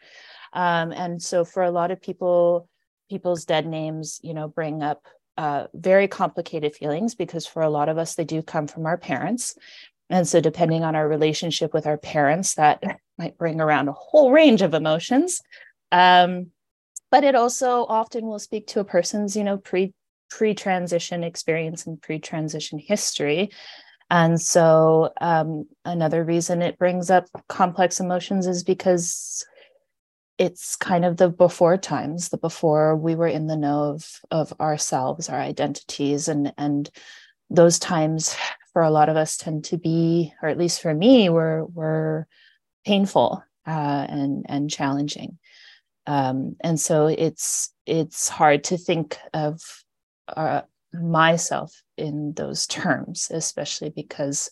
Um, 0.54 0.92
and 0.92 1.22
so 1.22 1.46
for 1.46 1.64
a 1.64 1.72
lot 1.72 1.92
of 1.92 2.02
people, 2.02 2.68
people's 3.10 3.46
dead 3.46 3.66
names, 3.66 4.20
you 4.22 4.34
know, 4.34 4.48
bring 4.48 4.84
up 4.84 5.06
uh, 5.38 5.68
very 5.74 6.08
complicated 6.08 6.76
feelings 6.76 7.16
because 7.16 7.46
for 7.46 7.64
a 7.64 7.70
lot 7.70 7.90
of 7.90 7.98
us, 7.98 8.16
they 8.16 8.26
do 8.26 8.42
come 8.42 8.68
from 8.68 8.86
our 8.86 8.98
parents. 8.98 9.56
And 10.10 10.28
so, 10.28 10.42
depending 10.42 10.84
on 10.84 10.96
our 10.96 11.08
relationship 11.08 11.74
with 11.74 11.88
our 11.88 11.98
parents, 11.98 12.56
that 12.56 12.84
might 13.18 13.38
bring 13.38 13.62
around 13.62 13.88
a 13.88 13.94
whole 13.94 14.32
range 14.32 14.62
of 14.62 14.74
emotions. 14.74 15.42
Um, 15.92 16.52
but 17.12 17.24
it 17.24 17.36
also 17.36 17.86
often 17.86 18.26
will 18.26 18.40
speak 18.40 18.68
to 18.68 18.80
a 18.80 18.86
person's, 18.86 19.36
you 19.36 19.44
know, 19.44 19.58
pre 19.58 19.94
pre 20.30 20.56
transition 20.56 21.24
experience 21.24 21.86
and 21.86 22.02
pre 22.02 22.18
transition 22.20 22.80
history. 22.80 23.52
And 24.10 24.42
so, 24.42 25.12
um, 25.22 25.68
another 25.86 26.24
reason 26.24 26.62
it 26.62 26.80
brings 26.80 27.10
up 27.10 27.26
complex 27.48 28.00
emotions 28.00 28.48
is 28.48 28.64
because 28.64 29.46
it's 30.38 30.76
kind 30.76 31.06
of 31.06 31.18
the 31.18 31.30
before 31.30 31.78
times 31.78 32.30
the 32.30 32.38
before 32.38 32.96
we 32.96 33.14
were 33.14 33.28
in 33.28 33.48
the 33.48 33.56
know 33.56 33.92
of 33.92 34.20
of 34.32 34.54
ourselves 34.60 35.30
our 35.30 35.40
identities 35.40 36.28
and 36.28 36.52
and 36.58 36.90
those 37.52 37.78
times 37.78 38.36
for 38.74 38.82
a 38.82 38.90
lot 38.90 39.08
of 39.08 39.18
us 39.18 39.38
tend 39.38 39.66
to 39.66 39.78
be 39.78 40.34
or 40.42 40.50
at 40.50 40.58
least 40.58 40.82
for 40.82 40.94
me 40.94 41.30
were 41.30 41.66
were 41.66 42.26
painful 42.86 43.44
uh, 43.68 44.06
and 44.10 44.46
and 44.50 44.72
challenging 44.72 45.38
um, 46.08 46.56
and 46.62 46.80
so 46.80 47.08
it's 47.08 47.74
it's 47.86 48.30
hard 48.30 48.64
to 48.66 48.78
think 48.78 49.18
of 49.34 49.62
uh, 50.28 50.62
myself 50.94 51.84
in 51.98 52.34
those 52.36 52.68
terms 52.68 53.30
especially 53.32 53.90
because 53.90 54.50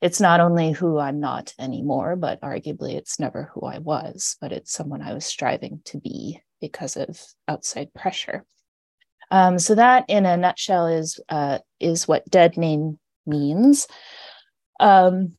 it's 0.00 0.20
not 0.20 0.40
only 0.40 0.72
who 0.72 0.98
I'm 0.98 1.20
not 1.20 1.52
anymore, 1.58 2.16
but 2.16 2.40
arguably 2.40 2.94
it's 2.94 3.20
never 3.20 3.50
who 3.52 3.66
I 3.66 3.78
was, 3.78 4.36
but 4.40 4.52
it's 4.52 4.72
someone 4.72 5.02
I 5.02 5.12
was 5.12 5.26
striving 5.26 5.82
to 5.86 5.98
be 5.98 6.40
because 6.60 6.96
of 6.96 7.20
outside 7.46 7.92
pressure. 7.92 8.44
Um, 9.30 9.58
so 9.58 9.74
that, 9.74 10.06
in 10.08 10.26
a 10.26 10.36
nutshell, 10.36 10.86
is 10.86 11.20
uh, 11.28 11.58
is 11.78 12.08
what 12.08 12.28
dead 12.28 12.56
name 12.56 12.98
means. 13.26 13.86
Um, 14.80 15.36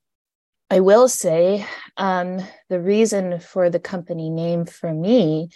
I 0.71 0.79
will 0.79 1.09
say 1.09 1.65
um, 1.97 2.39
the 2.69 2.79
reason 2.79 3.41
for 3.41 3.69
the 3.69 3.79
company 3.79 4.29
name 4.29 4.63
for 4.63 4.93
me 4.93 5.49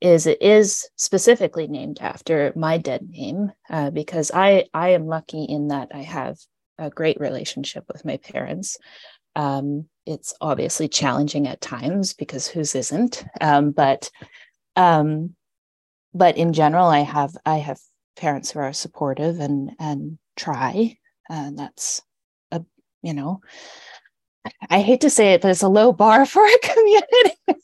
is 0.00 0.26
it 0.26 0.40
is 0.40 0.88
specifically 0.96 1.66
named 1.66 1.98
after 2.00 2.50
my 2.56 2.78
dead 2.78 3.06
name 3.10 3.52
uh, 3.68 3.90
because 3.90 4.30
I 4.32 4.64
I 4.72 4.90
am 4.90 5.06
lucky 5.06 5.44
in 5.44 5.68
that 5.68 5.88
I 5.92 6.00
have 6.00 6.38
a 6.78 6.88
great 6.88 7.20
relationship 7.20 7.84
with 7.92 8.06
my 8.06 8.16
parents. 8.16 8.78
Um, 9.36 9.86
it's 10.06 10.32
obviously 10.40 10.88
challenging 10.88 11.46
at 11.46 11.60
times 11.60 12.14
because 12.14 12.48
whose 12.48 12.74
isn't? 12.74 13.22
Um, 13.42 13.70
but 13.70 14.10
um, 14.76 15.36
but 16.14 16.38
in 16.38 16.54
general, 16.54 16.86
I 16.86 17.00
have 17.00 17.36
I 17.44 17.58
have 17.58 17.78
parents 18.16 18.52
who 18.52 18.60
are 18.60 18.72
supportive 18.72 19.40
and 19.40 19.72
and 19.78 20.18
try, 20.36 20.96
and 21.28 21.58
that's 21.58 22.00
a 22.50 22.64
you 23.02 23.12
know. 23.12 23.42
I 24.70 24.80
hate 24.80 25.00
to 25.02 25.10
say 25.10 25.32
it, 25.32 25.42
but 25.42 25.50
it's 25.50 25.62
a 25.62 25.68
low 25.68 25.92
bar 25.92 26.26
for 26.26 26.44
a 26.44 26.58
community. 26.58 27.38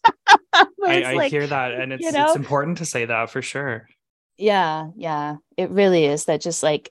I, 0.84 1.02
I 1.02 1.12
like, 1.14 1.30
hear 1.30 1.46
that, 1.46 1.72
and 1.72 1.92
it's 1.92 2.02
you 2.02 2.12
know? 2.12 2.26
it's 2.26 2.36
important 2.36 2.78
to 2.78 2.84
say 2.84 3.04
that 3.04 3.30
for 3.30 3.42
sure. 3.42 3.88
Yeah, 4.36 4.88
yeah, 4.96 5.36
it 5.56 5.70
really 5.70 6.06
is. 6.06 6.24
That 6.24 6.40
just 6.40 6.62
like 6.62 6.90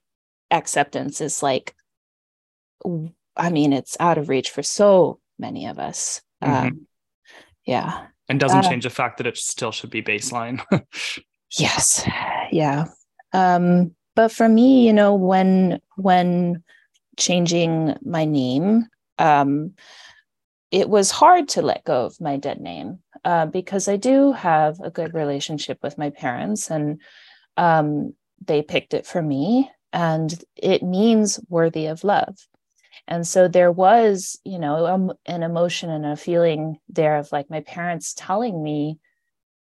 acceptance 0.51 1.21
is 1.21 1.41
like 1.41 1.75
I 3.39 3.49
mean, 3.49 3.73
it's 3.73 3.97
out 3.99 4.17
of 4.17 4.29
reach 4.29 4.51
for 4.51 4.63
so 4.63 5.19
many 5.37 5.65
of 5.65 5.79
us. 5.79 6.21
Mm-hmm. 6.43 6.67
Um, 6.67 6.87
yeah. 7.65 8.07
And 8.27 8.39
doesn't 8.39 8.65
uh, 8.65 8.69
change 8.69 8.83
the 8.83 8.89
fact 8.89 9.17
that 9.17 9.27
it 9.27 9.37
still 9.37 9.71
should 9.71 9.89
be 9.89 10.03
baseline. 10.03 10.61
yes. 11.57 12.07
Yeah. 12.51 12.85
Um, 13.33 13.95
but 14.15 14.31
for 14.31 14.47
me, 14.49 14.85
you 14.85 14.93
know, 14.93 15.15
when 15.15 15.79
when 15.95 16.63
changing 17.17 17.95
my 18.03 18.25
name, 18.25 18.85
um, 19.19 19.73
it 20.71 20.89
was 20.89 21.11
hard 21.11 21.49
to 21.49 21.61
let 21.61 21.83
go 21.83 22.05
of 22.05 22.21
my 22.21 22.37
dead 22.37 22.59
name 22.59 22.99
uh, 23.25 23.47
because 23.47 23.87
I 23.87 23.97
do 23.97 24.31
have 24.31 24.79
a 24.79 24.91
good 24.91 25.13
relationship 25.13 25.79
with 25.81 25.97
my 25.97 26.09
parents, 26.09 26.69
and 26.69 27.01
um, 27.57 28.13
they 28.45 28.61
picked 28.61 28.93
it 28.93 29.05
for 29.05 29.21
me, 29.21 29.69
and 29.91 30.33
it 30.55 30.83
means 30.83 31.39
worthy 31.49 31.87
of 31.87 32.03
love. 32.03 32.35
And 33.07 33.25
so 33.25 33.47
there 33.47 33.71
was 33.71 34.39
you 34.43 34.59
know 34.59 34.85
um, 34.85 35.13
an 35.25 35.43
emotion 35.43 35.89
and 35.89 36.05
a 36.05 36.15
feeling 36.15 36.77
there 36.87 37.17
of 37.17 37.31
like 37.31 37.49
my 37.49 37.61
parents 37.61 38.13
telling 38.13 38.61
me 38.61 38.99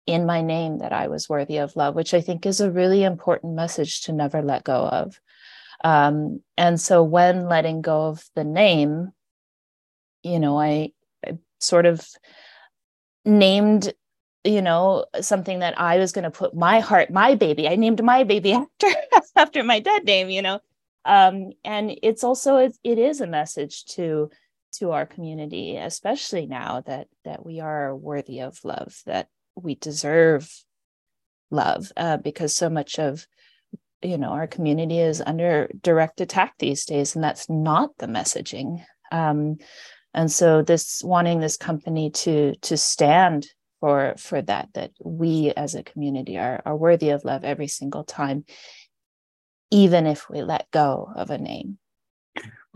in 0.08 0.26
my 0.26 0.42
name 0.42 0.78
that 0.78 0.94
i 0.94 1.08
was 1.08 1.28
worthy 1.28 1.58
of 1.58 1.76
love 1.76 1.96
which 1.96 2.14
i 2.14 2.22
think 2.22 2.46
is 2.46 2.62
a 2.62 2.70
really 2.70 3.04
important 3.04 3.56
message 3.56 4.02
to 4.02 4.14
never 4.14 4.44
let 4.44 4.64
go 4.64 4.86
of. 4.88 5.20
Um, 5.84 6.42
and 6.58 6.80
so 6.80 7.04
when 7.04 7.48
letting 7.50 7.82
go 7.82 8.08
of 8.08 8.24
the 8.36 8.44
name 8.44 9.12
you 10.26 10.40
know 10.40 10.60
i, 10.60 10.92
I 11.26 11.38
sort 11.60 11.86
of 11.86 12.06
named 13.24 13.94
you 14.44 14.62
know 14.62 15.06
something 15.22 15.60
that 15.60 15.80
i 15.80 15.98
was 15.98 16.12
going 16.12 16.24
to 16.24 16.32
put 16.32 16.56
my 16.56 16.80
heart 16.80 17.10
my 17.10 17.36
baby 17.36 17.68
i 17.68 17.76
named 17.76 18.04
my 18.04 18.24
baby 18.24 18.54
after 18.54 18.88
after 19.36 19.64
my 19.64 19.80
dead 19.80 20.06
name 20.06 20.30
you 20.30 20.42
know? 20.42 20.60
Um, 21.08 21.52
and 21.64 22.00
it's 22.02 22.24
also 22.24 22.58
it, 22.58 22.76
it 22.84 22.98
is 22.98 23.22
a 23.22 23.28
message 23.28 23.86
to 23.96 24.32
to 24.80 24.92
our 24.92 25.06
community 25.06 25.78
especially 25.78 26.48
now 26.48 26.82
that 26.88 27.08
that 27.26 27.46
we 27.46 27.60
are 27.60 27.96
worthy 27.96 28.40
of 28.40 28.60
love 28.66 29.02
that 29.06 29.30
we 29.56 29.76
deserve 29.76 30.52
love 31.52 31.92
uh, 31.96 32.18
because 32.18 32.56
so 32.56 32.70
much 32.70 33.00
of 33.00 33.28
you 34.02 34.18
know 34.18 34.30
our 34.30 34.48
community 34.48 35.00
is 35.00 35.22
under 35.26 35.70
direct 35.82 36.22
attack 36.22 36.56
these 36.60 36.86
days 36.86 37.16
and 37.16 37.24
that's 37.24 37.50
not 37.50 37.98
the 37.98 38.08
messaging. 38.08 38.84
Um, 39.12 39.58
and 40.16 40.32
so 40.32 40.64
this 40.64 41.04
wanting 41.04 41.40
this 41.40 41.58
company 41.58 42.10
to 42.10 42.56
to 42.62 42.76
stand 42.78 43.48
for 43.80 44.16
for 44.18 44.42
that 44.42 44.70
that 44.74 44.92
we 45.04 45.52
as 45.56 45.76
a 45.76 45.84
community 45.84 46.38
are 46.38 46.62
are 46.66 46.76
worthy 46.76 47.10
of 47.10 47.24
love 47.24 47.44
every 47.44 47.68
single 47.68 48.04
time 48.04 48.46
even 49.70 50.08
if 50.08 50.30
we 50.30 50.42
let 50.42 50.72
go 50.72 51.10
of 51.16 51.30
a 51.30 51.38
name 51.38 51.78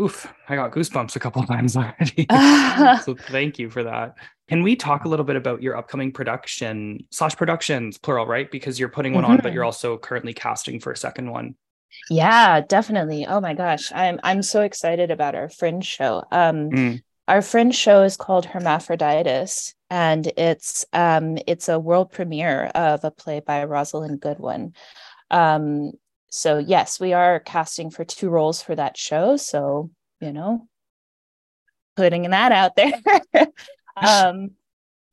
Oof, 0.02 0.34
I 0.48 0.56
got 0.56 0.72
goosebumps 0.72 1.18
a 1.18 1.20
couple 1.20 1.44
times 1.46 1.76
already. 1.76 2.26
so 3.04 3.16
thank 3.16 3.60
you 3.60 3.70
for 3.70 3.84
that. 3.84 4.16
Can 4.48 4.64
we 4.64 4.78
talk 4.78 5.04
a 5.04 5.10
little 5.10 5.26
bit 5.26 5.36
about 5.36 5.62
your 5.62 5.76
upcoming 5.76 6.14
production 6.14 7.06
slash 7.12 7.36
productions, 7.36 7.98
plural, 7.98 8.26
right? 8.26 8.50
Because 8.50 8.80
you're 8.80 8.88
putting 8.88 9.14
one 9.14 9.26
mm-hmm. 9.26 9.34
on, 9.34 9.40
but 9.44 9.52
you're 9.52 9.64
mm-hmm. 9.64 9.68
also 9.68 9.98
currently 9.98 10.34
casting 10.34 10.80
for 10.80 10.94
a 10.94 10.96
second 10.96 11.30
one. 11.30 11.56
Yeah, 12.10 12.62
definitely. 12.62 13.26
Oh 13.28 13.42
my 13.42 13.54
gosh. 13.54 13.92
I'm 13.94 14.20
I'm 14.24 14.42
so 14.42 14.62
excited 14.62 15.12
about 15.12 15.36
our 15.36 15.50
fringe 15.50 15.86
show. 15.86 16.24
Um 16.32 16.70
mm. 16.70 17.02
Our 17.30 17.44
fringe 17.44 17.76
show 17.76 18.02
is 18.02 18.18
called 18.18 18.46
Hermaphroditus 18.46 19.76
and 19.92 20.26
it's 20.36 20.84
um 20.94 21.38
it's 21.46 21.70
a 21.70 21.80
world 21.80 22.12
premiere 22.12 22.66
of 22.74 23.04
a 23.04 23.12
play 23.12 23.40
by 23.40 23.64
Rosalind 23.66 24.20
Goodwin. 24.20 24.74
Um 25.30 25.92
so 26.32 26.58
yes, 26.58 27.00
we 27.00 27.14
are 27.14 27.40
casting 27.40 27.92
for 27.92 28.04
two 28.04 28.30
roles 28.30 28.64
for 28.64 28.76
that 28.76 28.98
show. 28.98 29.38
So, 29.38 29.92
you 30.20 30.34
know, 30.34 30.68
putting 31.96 32.24
that 32.24 32.52
out 32.52 32.76
there. 32.76 33.00
um, 33.96 34.52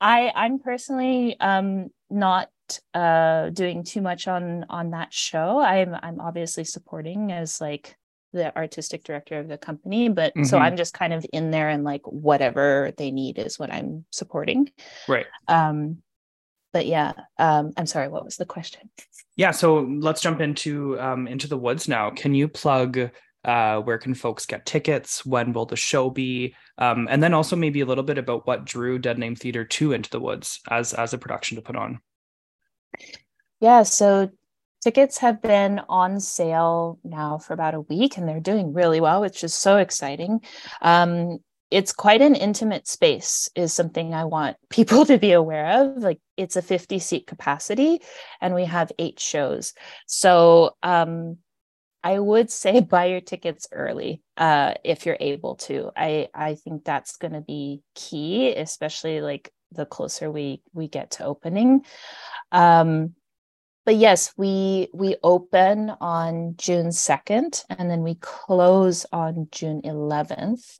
I 0.00 0.32
I'm 0.34 0.58
personally 0.58 1.38
um 1.38 1.90
not 2.08 2.48
uh 2.94 3.50
doing 3.50 3.84
too 3.84 4.00
much 4.00 4.26
on 4.26 4.64
on 4.70 4.90
that 4.92 5.12
show. 5.12 5.60
I'm 5.60 5.94
I'm 5.94 6.20
obviously 6.20 6.64
supporting 6.64 7.30
as 7.30 7.60
like 7.60 7.96
the 8.36 8.56
artistic 8.56 9.04
director 9.04 9.38
of 9.38 9.48
the 9.48 9.58
company, 9.58 10.08
but 10.08 10.32
mm-hmm. 10.32 10.44
so 10.44 10.58
I'm 10.58 10.76
just 10.76 10.94
kind 10.94 11.12
of 11.12 11.26
in 11.32 11.50
there 11.50 11.68
and 11.68 11.84
like 11.84 12.02
whatever 12.04 12.92
they 12.96 13.10
need 13.10 13.38
is 13.38 13.58
what 13.58 13.72
I'm 13.72 14.04
supporting. 14.10 14.70
Right. 15.08 15.26
Um 15.48 16.02
but 16.72 16.86
yeah, 16.86 17.12
um 17.38 17.72
I'm 17.76 17.86
sorry, 17.86 18.08
what 18.08 18.24
was 18.24 18.36
the 18.36 18.46
question? 18.46 18.90
Yeah, 19.36 19.50
so 19.50 19.80
let's 19.80 20.22
jump 20.22 20.40
into 20.40 20.98
um, 20.98 21.26
into 21.26 21.46
the 21.46 21.58
woods 21.58 21.88
now. 21.88 22.10
Can 22.10 22.34
you 22.34 22.48
plug 22.48 23.10
uh, 23.44 23.80
where 23.80 23.98
can 23.98 24.14
folks 24.14 24.44
get 24.46 24.66
tickets? 24.66 25.24
When 25.24 25.52
will 25.52 25.66
the 25.66 25.76
show 25.76 26.10
be? 26.10 26.54
Um, 26.78 27.06
and 27.10 27.22
then 27.22 27.34
also 27.34 27.54
maybe 27.54 27.80
a 27.80 27.86
little 27.86 28.02
bit 28.02 28.18
about 28.18 28.46
what 28.46 28.64
drew 28.64 28.98
Dead 28.98 29.18
Name 29.18 29.36
Theater 29.36 29.64
to 29.64 29.92
Into 29.92 30.10
the 30.10 30.20
Woods 30.20 30.60
as 30.70 30.94
as 30.94 31.12
a 31.12 31.18
production 31.18 31.56
to 31.56 31.62
put 31.62 31.76
on. 31.76 32.00
Yeah, 33.60 33.84
so 33.84 34.30
tickets 34.86 35.18
have 35.18 35.42
been 35.42 35.80
on 35.88 36.20
sale 36.20 37.00
now 37.02 37.38
for 37.38 37.54
about 37.54 37.74
a 37.74 37.80
week, 37.80 38.16
and 38.16 38.28
they're 38.28 38.38
doing 38.38 38.72
really 38.72 39.00
well, 39.00 39.20
which 39.20 39.42
is 39.42 39.52
so 39.52 39.78
exciting. 39.78 40.38
Um, 40.80 41.38
it's 41.72 41.92
quite 41.92 42.22
an 42.22 42.36
intimate 42.36 42.86
space 42.86 43.50
is 43.56 43.72
something 43.72 44.14
i 44.14 44.24
want 44.24 44.56
people 44.70 45.04
to 45.04 45.18
be 45.18 45.32
aware 45.32 45.66
of. 45.80 45.96
Like 45.96 46.20
it's 46.36 46.54
a 46.54 46.62
50 46.62 47.00
seat 47.00 47.26
capacity 47.26 48.00
and 48.40 48.54
we 48.54 48.66
have 48.66 48.92
eight 49.00 49.18
shows. 49.18 49.74
So 50.06 50.76
um 50.84 51.38
i 52.04 52.20
would 52.20 52.48
say 52.48 52.78
buy 52.94 53.06
your 53.06 53.20
tickets 53.20 53.66
early 53.72 54.22
uh 54.36 54.74
if 54.84 55.04
you're 55.04 55.18
able 55.18 55.56
to. 55.66 55.90
I 55.96 56.28
i 56.32 56.54
think 56.54 56.84
that's 56.84 57.16
going 57.16 57.34
to 57.34 57.40
be 57.40 57.82
key 57.96 58.54
especially 58.54 59.20
like 59.20 59.50
the 59.72 59.84
closer 59.84 60.30
we 60.30 60.62
we 60.72 60.86
get 60.86 61.10
to 61.12 61.24
opening. 61.24 61.84
Um 62.52 63.16
but 63.86 63.96
yes 63.96 64.34
we 64.36 64.88
we 64.92 65.16
open 65.22 65.90
on 66.00 66.54
june 66.58 66.88
2nd 66.88 67.64
and 67.70 67.90
then 67.90 68.02
we 68.02 68.16
close 68.16 69.06
on 69.12 69.48
june 69.50 69.80
11th 69.82 70.78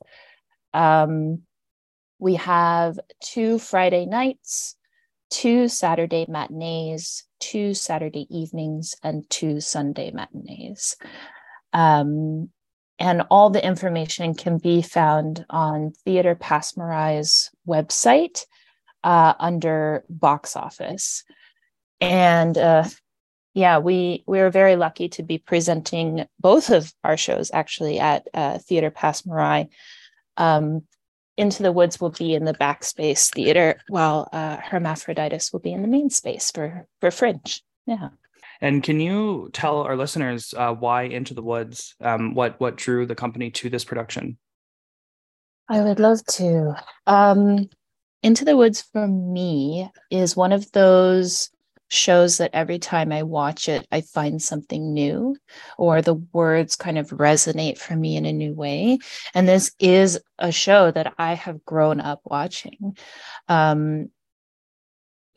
um, 0.73 1.41
we 2.19 2.35
have 2.35 2.99
two 3.21 3.59
Friday 3.59 4.05
nights, 4.05 4.75
two 5.29 5.67
Saturday 5.67 6.25
matinees, 6.27 7.23
two 7.39 7.73
Saturday 7.73 8.27
evenings, 8.29 8.95
and 9.03 9.29
two 9.29 9.61
Sunday 9.61 10.11
matinees. 10.11 10.95
Um, 11.73 12.49
and 12.99 13.23
all 13.29 13.51
the 13.51 13.63
information 13.63 14.33
can 14.33 14.57
be 14.57 14.81
found 14.81 15.45
on 15.49 15.93
Theatre 16.03 16.35
Passe 16.35 16.75
Muraille's 16.77 17.51
website 17.67 18.45
uh, 19.03 19.33
under 19.39 20.03
box 20.09 20.55
office. 20.55 21.23
And 21.99 22.57
uh, 22.57 22.85
yeah, 23.53 23.79
we 23.79 24.23
we 24.27 24.39
are 24.39 24.49
very 24.49 24.75
lucky 24.75 25.09
to 25.09 25.23
be 25.23 25.37
presenting 25.39 26.27
both 26.39 26.69
of 26.69 26.93
our 27.03 27.17
shows 27.17 27.49
actually 27.53 27.99
at 27.99 28.27
uh, 28.33 28.59
Theatre 28.59 28.91
Passe 28.91 29.23
Muraille 29.23 29.69
um, 30.37 30.83
Into 31.37 31.63
the 31.63 31.71
Woods 31.71 31.99
will 31.99 32.11
be 32.11 32.33
in 32.33 32.45
the 32.45 32.53
backspace 32.53 33.31
theater, 33.33 33.79
while 33.89 34.29
uh, 34.31 34.57
Hermaphroditus 34.57 35.51
will 35.51 35.59
be 35.59 35.73
in 35.73 35.81
the 35.81 35.87
main 35.87 36.09
space 36.09 36.51
for 36.51 36.87
for 37.01 37.11
Fringe. 37.11 37.61
Yeah. 37.85 38.09
And 38.59 38.81
can 38.81 38.99
you 38.99 39.49
tell 39.53 39.81
our 39.81 39.95
listeners 39.95 40.53
uh, 40.57 40.73
why 40.73 41.03
Into 41.03 41.33
the 41.33 41.43
Woods? 41.43 41.95
Um, 42.01 42.33
what 42.33 42.59
what 42.59 42.75
drew 42.75 43.05
the 43.05 43.15
company 43.15 43.51
to 43.51 43.69
this 43.69 43.83
production? 43.83 44.37
I 45.69 45.81
would 45.81 45.99
love 45.99 46.23
to. 46.25 46.75
Um, 47.05 47.69
Into 48.23 48.45
the 48.45 48.57
Woods 48.57 48.81
for 48.81 49.07
me 49.07 49.89
is 50.09 50.35
one 50.35 50.53
of 50.53 50.71
those 50.71 51.49
shows 51.89 52.37
that 52.37 52.51
every 52.53 52.79
time 52.79 53.11
I 53.11 53.23
watch 53.23 53.69
it, 53.69 53.87
I 53.91 54.01
find 54.01 54.41
something 54.41 54.93
new 54.93 55.35
or 55.77 56.01
the 56.01 56.15
words 56.15 56.75
kind 56.75 56.97
of 56.97 57.09
resonate 57.09 57.77
for 57.77 57.95
me 57.95 58.17
in 58.17 58.25
a 58.25 58.33
new 58.33 58.53
way. 58.53 58.99
And 59.33 59.47
this 59.47 59.71
is 59.79 60.19
a 60.37 60.51
show 60.51 60.91
that 60.91 61.13
I 61.17 61.33
have 61.33 61.65
grown 61.65 61.99
up 61.99 62.21
watching. 62.25 62.97
Um, 63.47 64.09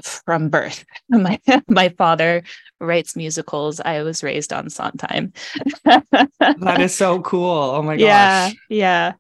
from 0.02 0.48
birth. 0.48 0.84
My 1.10 1.38
my 1.68 1.90
father 1.90 2.42
writes 2.80 3.16
musicals. 3.16 3.80
I 3.80 4.02
was 4.02 4.22
raised 4.22 4.52
on 4.52 4.70
Sondheim. 4.70 5.32
that 5.84 6.80
is 6.80 6.94
so 6.94 7.20
cool. 7.20 7.50
Oh 7.50 7.82
my 7.82 7.96
gosh. 7.96 8.00
Yeah, 8.00 8.50
yeah. 8.70 9.12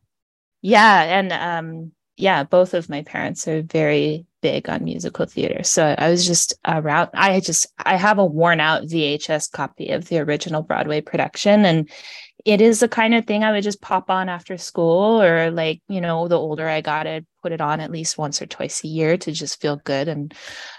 Yeah. 0.62 1.02
And 1.02 1.32
um, 1.32 1.92
yeah, 2.16 2.44
both 2.44 2.74
of 2.74 2.88
my 2.88 3.02
parents 3.02 3.46
are 3.48 3.62
very 3.62 4.26
big 4.40 4.68
on 4.68 4.84
musical 4.84 5.26
theater. 5.26 5.62
So 5.62 5.94
I 5.96 6.10
was 6.10 6.26
just 6.26 6.54
around, 6.66 7.10
I 7.14 7.40
just, 7.40 7.66
I 7.78 7.96
have 7.96 8.18
a 8.18 8.24
worn 8.24 8.60
out 8.60 8.84
VHS 8.84 9.50
copy 9.50 9.90
of 9.90 10.08
the 10.08 10.18
original 10.18 10.62
Broadway 10.62 11.00
production. 11.00 11.64
And 11.64 11.90
it 12.44 12.60
is 12.60 12.80
the 12.80 12.88
kind 12.88 13.14
of 13.14 13.26
thing 13.26 13.44
I 13.44 13.52
would 13.52 13.62
just 13.62 13.80
pop 13.80 14.10
on 14.10 14.28
after 14.28 14.56
school 14.56 15.22
or 15.22 15.50
like, 15.50 15.82
you 15.88 16.00
know, 16.00 16.28
the 16.28 16.38
older 16.38 16.68
I 16.68 16.80
got, 16.80 17.06
I'd 17.06 17.26
put 17.42 17.52
it 17.52 17.60
on 17.60 17.80
at 17.80 17.90
least 17.90 18.18
once 18.18 18.40
or 18.40 18.46
twice 18.46 18.82
a 18.84 18.88
year 18.88 19.16
to 19.18 19.32
just 19.32 19.60
feel 19.60 19.76
good 19.76 20.08
and, 20.08 20.34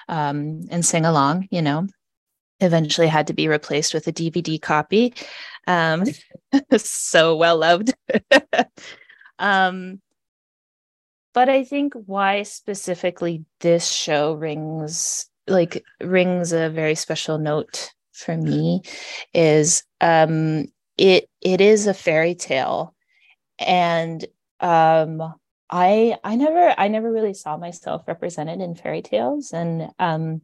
um, 0.09 0.61
and 0.69 0.85
sing 0.85 1.05
along, 1.05 1.47
you 1.51 1.61
know, 1.61 1.87
eventually 2.59 3.07
had 3.07 3.27
to 3.27 3.33
be 3.33 3.47
replaced 3.47 3.93
with 3.93 4.07
a 4.07 4.13
DVD 4.13 4.61
copy. 4.61 5.13
Um, 5.67 6.05
so 6.77 7.35
well 7.35 7.57
loved. 7.57 7.93
um, 9.39 10.01
but 11.33 11.49
I 11.49 11.63
think 11.63 11.93
why 12.05 12.43
specifically 12.43 13.45
this 13.59 13.87
show 13.89 14.33
rings 14.33 15.29
like 15.47 15.83
rings 16.01 16.53
a 16.53 16.69
very 16.69 16.95
special 16.95 17.37
note 17.37 17.91
for 18.13 18.37
me 18.37 18.81
is 19.33 19.83
um 20.01 20.65
it 20.97 21.29
it 21.41 21.61
is 21.61 21.87
a 21.87 21.93
fairy 21.93 22.35
tale. 22.35 22.93
And 23.59 24.25
um 24.59 25.35
I 25.69 26.17
I 26.23 26.35
never 26.35 26.75
I 26.77 26.87
never 26.89 27.11
really 27.11 27.33
saw 27.33 27.57
myself 27.57 28.07
represented 28.07 28.61
in 28.61 28.75
fairy 28.75 29.01
tales. 29.01 29.51
And 29.53 29.89
um 29.99 30.41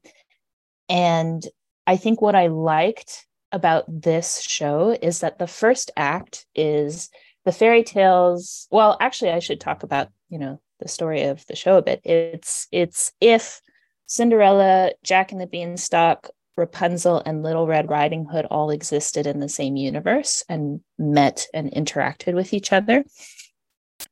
and 0.89 1.45
I 1.85 1.97
think 1.97 2.21
what 2.21 2.35
I 2.35 2.47
liked 2.47 3.27
about 3.51 3.85
this 3.87 4.41
show 4.41 4.97
is 5.01 5.19
that 5.19 5.39
the 5.39 5.47
first 5.47 5.91
act 5.95 6.45
is 6.55 7.09
the 7.45 7.51
fairy 7.51 7.83
tales 7.83 8.67
well 8.71 8.97
actually 8.99 9.31
I 9.31 9.39
should 9.39 9.61
talk 9.61 9.83
about 9.83 10.09
you 10.29 10.37
know 10.37 10.59
the 10.79 10.87
story 10.87 11.23
of 11.23 11.45
the 11.47 11.55
show 11.55 11.77
a 11.77 11.81
bit. 11.81 12.01
It's 12.03 12.67
it's 12.71 13.11
if 13.21 13.61
Cinderella, 14.05 14.91
Jack 15.03 15.31
and 15.31 15.41
the 15.41 15.47
Beanstalk, 15.47 16.29
Rapunzel, 16.55 17.21
and 17.25 17.43
Little 17.43 17.67
Red 17.67 17.89
Riding 17.89 18.25
Hood 18.25 18.45
all 18.45 18.69
existed 18.69 19.27
in 19.27 19.39
the 19.39 19.49
same 19.49 19.75
universe 19.75 20.43
and 20.47 20.81
met 20.97 21.47
and 21.53 21.71
interacted 21.71 22.33
with 22.33 22.53
each 22.53 22.71
other. 22.71 23.03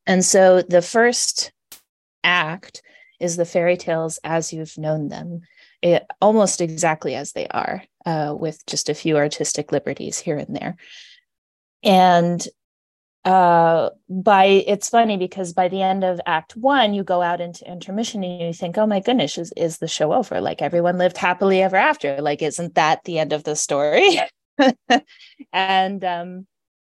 And 0.05 0.23
so 0.23 0.61
the 0.61 0.81
first 0.81 1.51
act 2.23 2.81
is 3.19 3.37
the 3.37 3.45
fairy 3.45 3.77
tales 3.77 4.19
as 4.23 4.51
you've 4.51 4.77
known 4.77 5.07
them, 5.07 5.41
it, 5.81 6.05
almost 6.21 6.61
exactly 6.61 7.15
as 7.15 7.31
they 7.31 7.47
are, 7.47 7.83
uh, 8.05 8.35
with 8.37 8.65
just 8.65 8.89
a 8.89 8.93
few 8.93 9.17
artistic 9.17 9.71
liberties 9.71 10.19
here 10.19 10.37
and 10.37 10.55
there. 10.55 10.75
And 11.83 12.45
uh, 13.25 13.89
by 14.07 14.45
it's 14.45 14.89
funny 14.89 15.17
because 15.17 15.51
by 15.51 15.67
the 15.67 15.81
end 15.81 16.03
of 16.03 16.21
act 16.27 16.55
one 16.55 16.93
you 16.93 17.03
go 17.03 17.23
out 17.23 17.41
into 17.41 17.69
intermission 17.69 18.23
and 18.23 18.39
you 18.39 18.53
think 18.53 18.77
oh 18.77 18.85
my 18.85 18.99
goodness 18.99 19.37
is, 19.37 19.51
is 19.57 19.79
the 19.79 19.87
show 19.87 20.13
over? 20.13 20.39
Like 20.39 20.61
everyone 20.61 20.99
lived 20.99 21.17
happily 21.17 21.61
ever 21.61 21.75
after. 21.75 22.21
Like 22.21 22.43
isn't 22.43 22.75
that 22.75 23.03
the 23.03 23.19
end 23.19 23.33
of 23.33 23.43
the 23.43 23.55
story? 23.55 24.19
And 25.51 26.03
um 26.05 26.47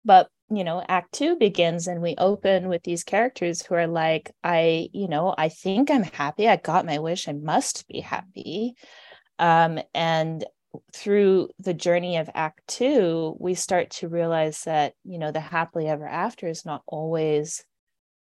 but 0.05 0.29
you 0.49 0.63
know 0.63 0.83
act 0.87 1.13
2 1.13 1.35
begins 1.37 1.87
and 1.87 2.01
we 2.01 2.15
open 2.17 2.69
with 2.69 2.83
these 2.83 3.03
characters 3.03 3.61
who 3.61 3.75
are 3.75 3.85
like 3.85 4.31
i 4.43 4.89
you 4.93 5.07
know 5.07 5.35
i 5.37 5.49
think 5.49 5.91
i'm 5.91 6.03
happy. 6.03 6.47
I 6.47 6.55
got 6.55 6.85
my 6.85 6.99
wish. 6.99 7.27
I 7.27 7.33
must 7.33 7.87
be 7.87 7.99
happy. 7.99 8.75
Um, 9.39 9.79
and 9.93 10.43
through 10.93 11.49
the 11.59 11.73
journey 11.73 12.17
of 12.17 12.29
act 12.33 12.61
2 12.67 13.37
we 13.39 13.55
start 13.55 13.89
to 13.89 14.07
realize 14.07 14.63
that 14.63 14.93
you 15.03 15.17
know 15.17 15.31
the 15.31 15.39
happily 15.39 15.87
ever 15.87 16.07
after 16.07 16.47
is 16.47 16.65
not 16.65 16.83
always 16.85 17.63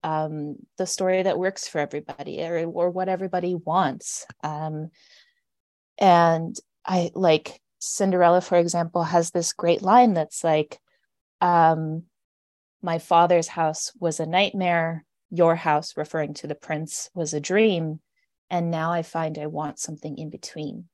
um, 0.05 0.55
the 0.77 0.87
story 0.87 1.24
that 1.24 1.38
works 1.38 1.66
for 1.66 1.81
everybody 1.81 2.40
or, 2.44 2.64
or 2.66 2.90
what 2.90 3.09
everybody 3.09 3.55
wants 3.55 4.24
um, 4.44 4.90
and 5.98 6.57
i 6.87 7.11
like 7.14 7.61
cinderella 7.81 8.40
for 8.40 8.57
example 8.57 9.03
has 9.03 9.31
this 9.31 9.53
great 9.53 9.83
line 9.83 10.14
that's 10.14 10.44
like 10.44 10.79
um, 11.40 12.05
my 12.83 12.98
father's 12.98 13.48
house 13.48 13.92
was 13.98 14.20
a 14.20 14.27
nightmare. 14.27 15.05
Your 15.31 15.57
house, 15.57 15.96
referring 15.96 16.35
to 16.35 16.46
the 16.46 16.55
prince, 16.55 17.11
was 17.14 17.35
a 17.35 17.40
dream. 17.40 18.01
And 18.51 18.70
now 18.70 18.92
I 18.92 19.03
find 19.03 19.38
I 19.38 19.46
want 19.46 19.79
something 19.79 20.16
in 20.16 20.31
between. 20.31 20.88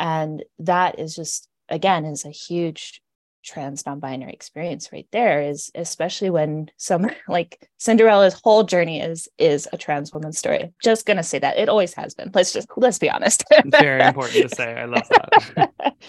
And 0.00 0.42
that 0.60 0.98
is 0.98 1.14
just, 1.14 1.46
again, 1.68 2.06
is 2.06 2.24
a 2.24 2.30
huge 2.30 3.02
trans 3.42 3.86
non-binary 3.86 4.32
experience 4.32 4.90
right 4.92 5.08
there 5.12 5.40
is 5.40 5.70
especially 5.74 6.28
when 6.28 6.70
some 6.76 7.08
like 7.28 7.70
cinderella's 7.78 8.38
whole 8.44 8.64
journey 8.64 9.00
is 9.00 9.28
is 9.38 9.66
a 9.72 9.78
trans 9.78 10.12
woman 10.12 10.32
story. 10.32 10.72
Just 10.82 11.06
gonna 11.06 11.22
say 11.22 11.38
that. 11.38 11.56
It 11.58 11.68
always 11.68 11.94
has 11.94 12.14
been. 12.14 12.30
Let's 12.34 12.52
just 12.52 12.68
let's 12.76 12.98
be 12.98 13.10
honest. 13.10 13.44
Very 13.66 14.02
important 14.02 14.50
to 14.50 14.54
say. 14.54 14.74
I 14.74 14.84
love 14.84 15.08
that. 15.08 15.94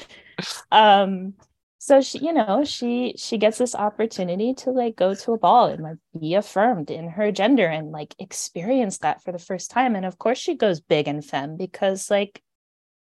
Um 0.72 1.34
so 1.78 2.02
she 2.02 2.20
you 2.20 2.34
know 2.34 2.64
she 2.66 3.14
she 3.18 3.38
gets 3.38 3.58
this 3.58 3.76
opportunity 3.76 4.54
to 4.56 4.72
like 4.72 4.96
go 4.96 5.14
to 5.14 5.34
a 5.34 5.38
ball 5.38 5.68
and 5.68 5.84
like 5.84 5.98
be 6.20 6.34
affirmed 6.34 6.90
in 6.90 7.10
her 7.10 7.32
gender 7.32 7.68
and 7.68 7.92
like 7.92 8.16
experience 8.20 9.00
that 9.00 9.24
for 9.24 9.32
the 9.32 9.40
first 9.40 9.72
time. 9.72 9.96
And 9.96 10.06
of 10.06 10.18
course 10.18 10.38
she 10.38 10.56
goes 10.56 10.80
big 10.80 11.08
and 11.08 11.24
femme 11.24 11.58
because 11.58 12.10
like 12.10 12.42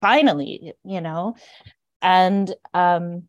finally 0.05 0.75
you 0.85 1.01
know? 1.01 1.35
And 2.03 2.55
um 2.75 3.25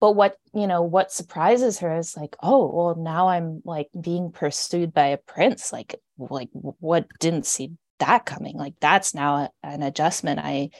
but 0.00 0.12
what 0.12 0.36
you 0.54 0.66
know 0.66 0.82
what 0.82 1.12
surprises 1.12 1.78
her 1.80 1.96
is 1.96 2.16
like 2.16 2.36
oh 2.42 2.70
well 2.74 2.94
now 2.96 3.28
i'm 3.28 3.62
like 3.64 3.88
being 3.98 4.30
pursued 4.30 4.92
by 4.92 5.06
a 5.08 5.18
prince. 5.18 5.72
Like 5.72 5.96
like 6.18 6.48
what 6.52 7.06
didn't 7.18 7.46
see 7.46 7.72
that 7.98 8.26
coming? 8.26 8.56
Like 8.56 8.74
that's 8.80 9.14
now 9.14 9.36
a, 9.36 9.50
an 9.62 9.82
adjustment 9.82 10.40
i 10.42 10.70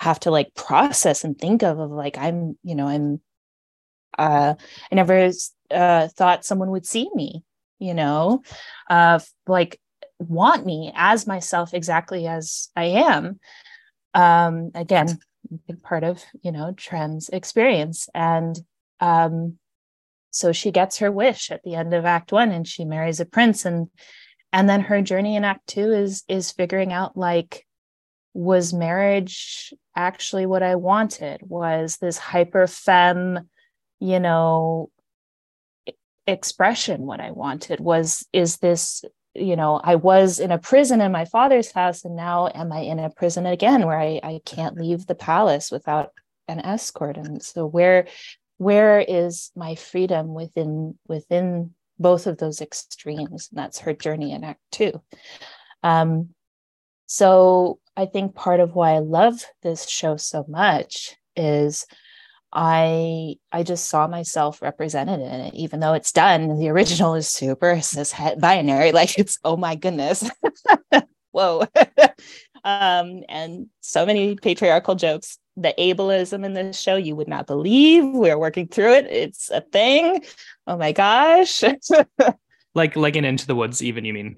have 0.00 0.18
to 0.20 0.30
like 0.30 0.54
process 0.54 1.24
and 1.24 1.38
think 1.38 1.62
of 1.62 1.78
of 1.78 1.90
like 1.90 2.16
i'm 2.16 2.56
you 2.62 2.74
know 2.74 2.88
i'm 2.88 3.20
uh, 4.18 4.54
I 4.90 4.94
never 4.94 5.30
uh, 5.70 6.08
thought 6.08 6.44
someone 6.44 6.70
would 6.70 6.86
see 6.86 7.08
me, 7.14 7.42
you 7.78 7.94
know, 7.94 8.42
uh, 8.88 9.20
like 9.46 9.80
want 10.18 10.66
me 10.66 10.92
as 10.94 11.26
myself 11.26 11.72
exactly 11.74 12.26
as 12.26 12.68
I 12.76 12.84
am. 12.84 13.40
Um, 14.14 14.70
again, 14.74 15.18
big 15.66 15.82
part 15.82 16.04
of 16.04 16.22
you 16.42 16.52
know 16.52 16.72
trans 16.76 17.28
experience, 17.28 18.08
and 18.14 18.58
um, 19.00 19.58
so 20.30 20.52
she 20.52 20.70
gets 20.70 20.98
her 20.98 21.10
wish 21.10 21.50
at 21.50 21.62
the 21.62 21.74
end 21.74 21.94
of 21.94 22.04
Act 22.04 22.32
One, 22.32 22.50
and 22.50 22.66
she 22.66 22.84
marries 22.84 23.20
a 23.20 23.26
prince, 23.26 23.64
and 23.64 23.88
and 24.52 24.68
then 24.68 24.82
her 24.82 25.02
journey 25.02 25.36
in 25.36 25.44
Act 25.44 25.66
Two 25.66 25.92
is 25.92 26.24
is 26.28 26.50
figuring 26.50 26.92
out 26.92 27.16
like 27.16 27.66
was 28.32 28.72
marriage 28.72 29.72
actually 29.96 30.46
what 30.46 30.62
I 30.62 30.76
wanted? 30.76 31.40
Was 31.42 31.96
this 31.96 32.18
hyper 32.18 32.66
femme 32.66 33.48
you 34.00 34.18
know 34.18 34.90
expression 36.26 37.02
what 37.02 37.20
i 37.20 37.30
wanted? 37.30 37.80
Was 37.80 38.26
is 38.32 38.58
this 38.58 39.04
you 39.34 39.54
know 39.54 39.80
i 39.84 39.94
was 39.94 40.40
in 40.40 40.50
a 40.50 40.58
prison 40.58 41.00
in 41.00 41.12
my 41.12 41.24
father's 41.24 41.70
house 41.72 42.04
and 42.04 42.16
now 42.16 42.48
am 42.54 42.72
i 42.72 42.80
in 42.80 42.98
a 42.98 43.10
prison 43.10 43.46
again 43.46 43.86
where 43.86 43.98
i, 43.98 44.20
I 44.22 44.40
can't 44.44 44.76
leave 44.76 45.06
the 45.06 45.14
palace 45.14 45.70
without 45.70 46.10
an 46.50 46.60
escort. 46.60 47.16
And 47.16 47.42
so 47.42 47.64
where 47.64 48.06
where 48.58 49.00
is 49.00 49.50
my 49.56 49.74
freedom 49.74 50.34
within 50.34 50.98
within 51.08 51.74
both 51.98 52.26
of 52.26 52.38
those 52.38 52.60
extremes? 52.60 53.48
And 53.50 53.58
that's 53.58 53.78
her 53.80 53.94
journey 53.94 54.32
in 54.32 54.44
act 54.44 54.60
two. 54.70 55.00
Um, 55.82 56.30
so 57.06 57.80
i 57.96 58.06
think 58.06 58.36
part 58.36 58.60
of 58.60 58.76
why 58.76 58.92
i 58.92 59.00
love 59.00 59.44
this 59.62 59.88
show 59.88 60.16
so 60.16 60.44
much 60.46 61.16
is 61.34 61.84
I 62.52 63.36
I 63.52 63.62
just 63.62 63.88
saw 63.88 64.08
myself 64.08 64.60
represented 64.60 65.20
in 65.20 65.40
it, 65.40 65.54
even 65.54 65.80
though 65.80 65.92
it's 65.92 66.12
done. 66.12 66.58
The 66.58 66.68
original 66.68 67.14
is 67.14 67.28
super 67.28 67.80
cis 67.80 68.10
het 68.12 68.40
binary, 68.40 68.92
like 68.94 69.18
it's 69.18 69.38
oh 69.44 69.56
my 69.56 69.76
goodness, 69.76 70.28
whoa, 71.30 71.66
um, 72.64 73.22
and 73.28 73.66
so 73.80 74.04
many 74.04 74.36
patriarchal 74.36 74.96
jokes. 74.96 75.38
The 75.56 75.74
ableism 75.78 76.44
in 76.44 76.54
this 76.54 76.80
show, 76.80 76.96
you 76.96 77.14
would 77.16 77.28
not 77.28 77.46
believe. 77.46 78.04
We're 78.04 78.38
working 78.38 78.66
through 78.66 78.94
it. 78.94 79.06
It's 79.06 79.50
a 79.50 79.60
thing. 79.60 80.24
Oh 80.66 80.76
my 80.76 80.92
gosh. 80.92 81.62
like 82.74 82.96
like 82.96 83.16
in 83.16 83.24
Into 83.24 83.46
the 83.46 83.54
Woods, 83.54 83.82
even 83.82 84.04
you 84.04 84.14
mean? 84.14 84.36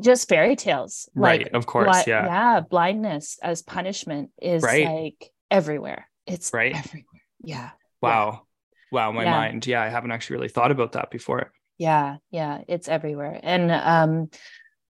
Just 0.00 0.28
fairy 0.28 0.56
tales, 0.56 1.08
right? 1.14 1.44
Like, 1.44 1.54
of 1.54 1.66
course, 1.66 2.06
yeah, 2.06 2.26
yeah. 2.26 2.60
Blindness 2.60 3.38
as 3.42 3.62
punishment 3.62 4.30
is 4.40 4.62
right. 4.62 4.84
like 4.84 5.32
everywhere. 5.50 6.08
It's 6.26 6.52
right 6.52 6.76
everywhere 6.76 7.17
yeah. 7.42 7.70
Wow. 8.00 8.42
Wow 8.90 9.12
my 9.12 9.24
yeah. 9.24 9.30
mind. 9.32 9.66
Yeah 9.66 9.82
i 9.82 9.88
haven't 9.88 10.12
actually 10.12 10.36
really 10.36 10.48
thought 10.48 10.70
about 10.70 10.92
that 10.92 11.10
before. 11.10 11.52
Yeah 11.76 12.16
yeah 12.30 12.62
it's 12.68 12.88
everywhere. 12.88 13.38
And 13.42 13.70
um 13.70 14.30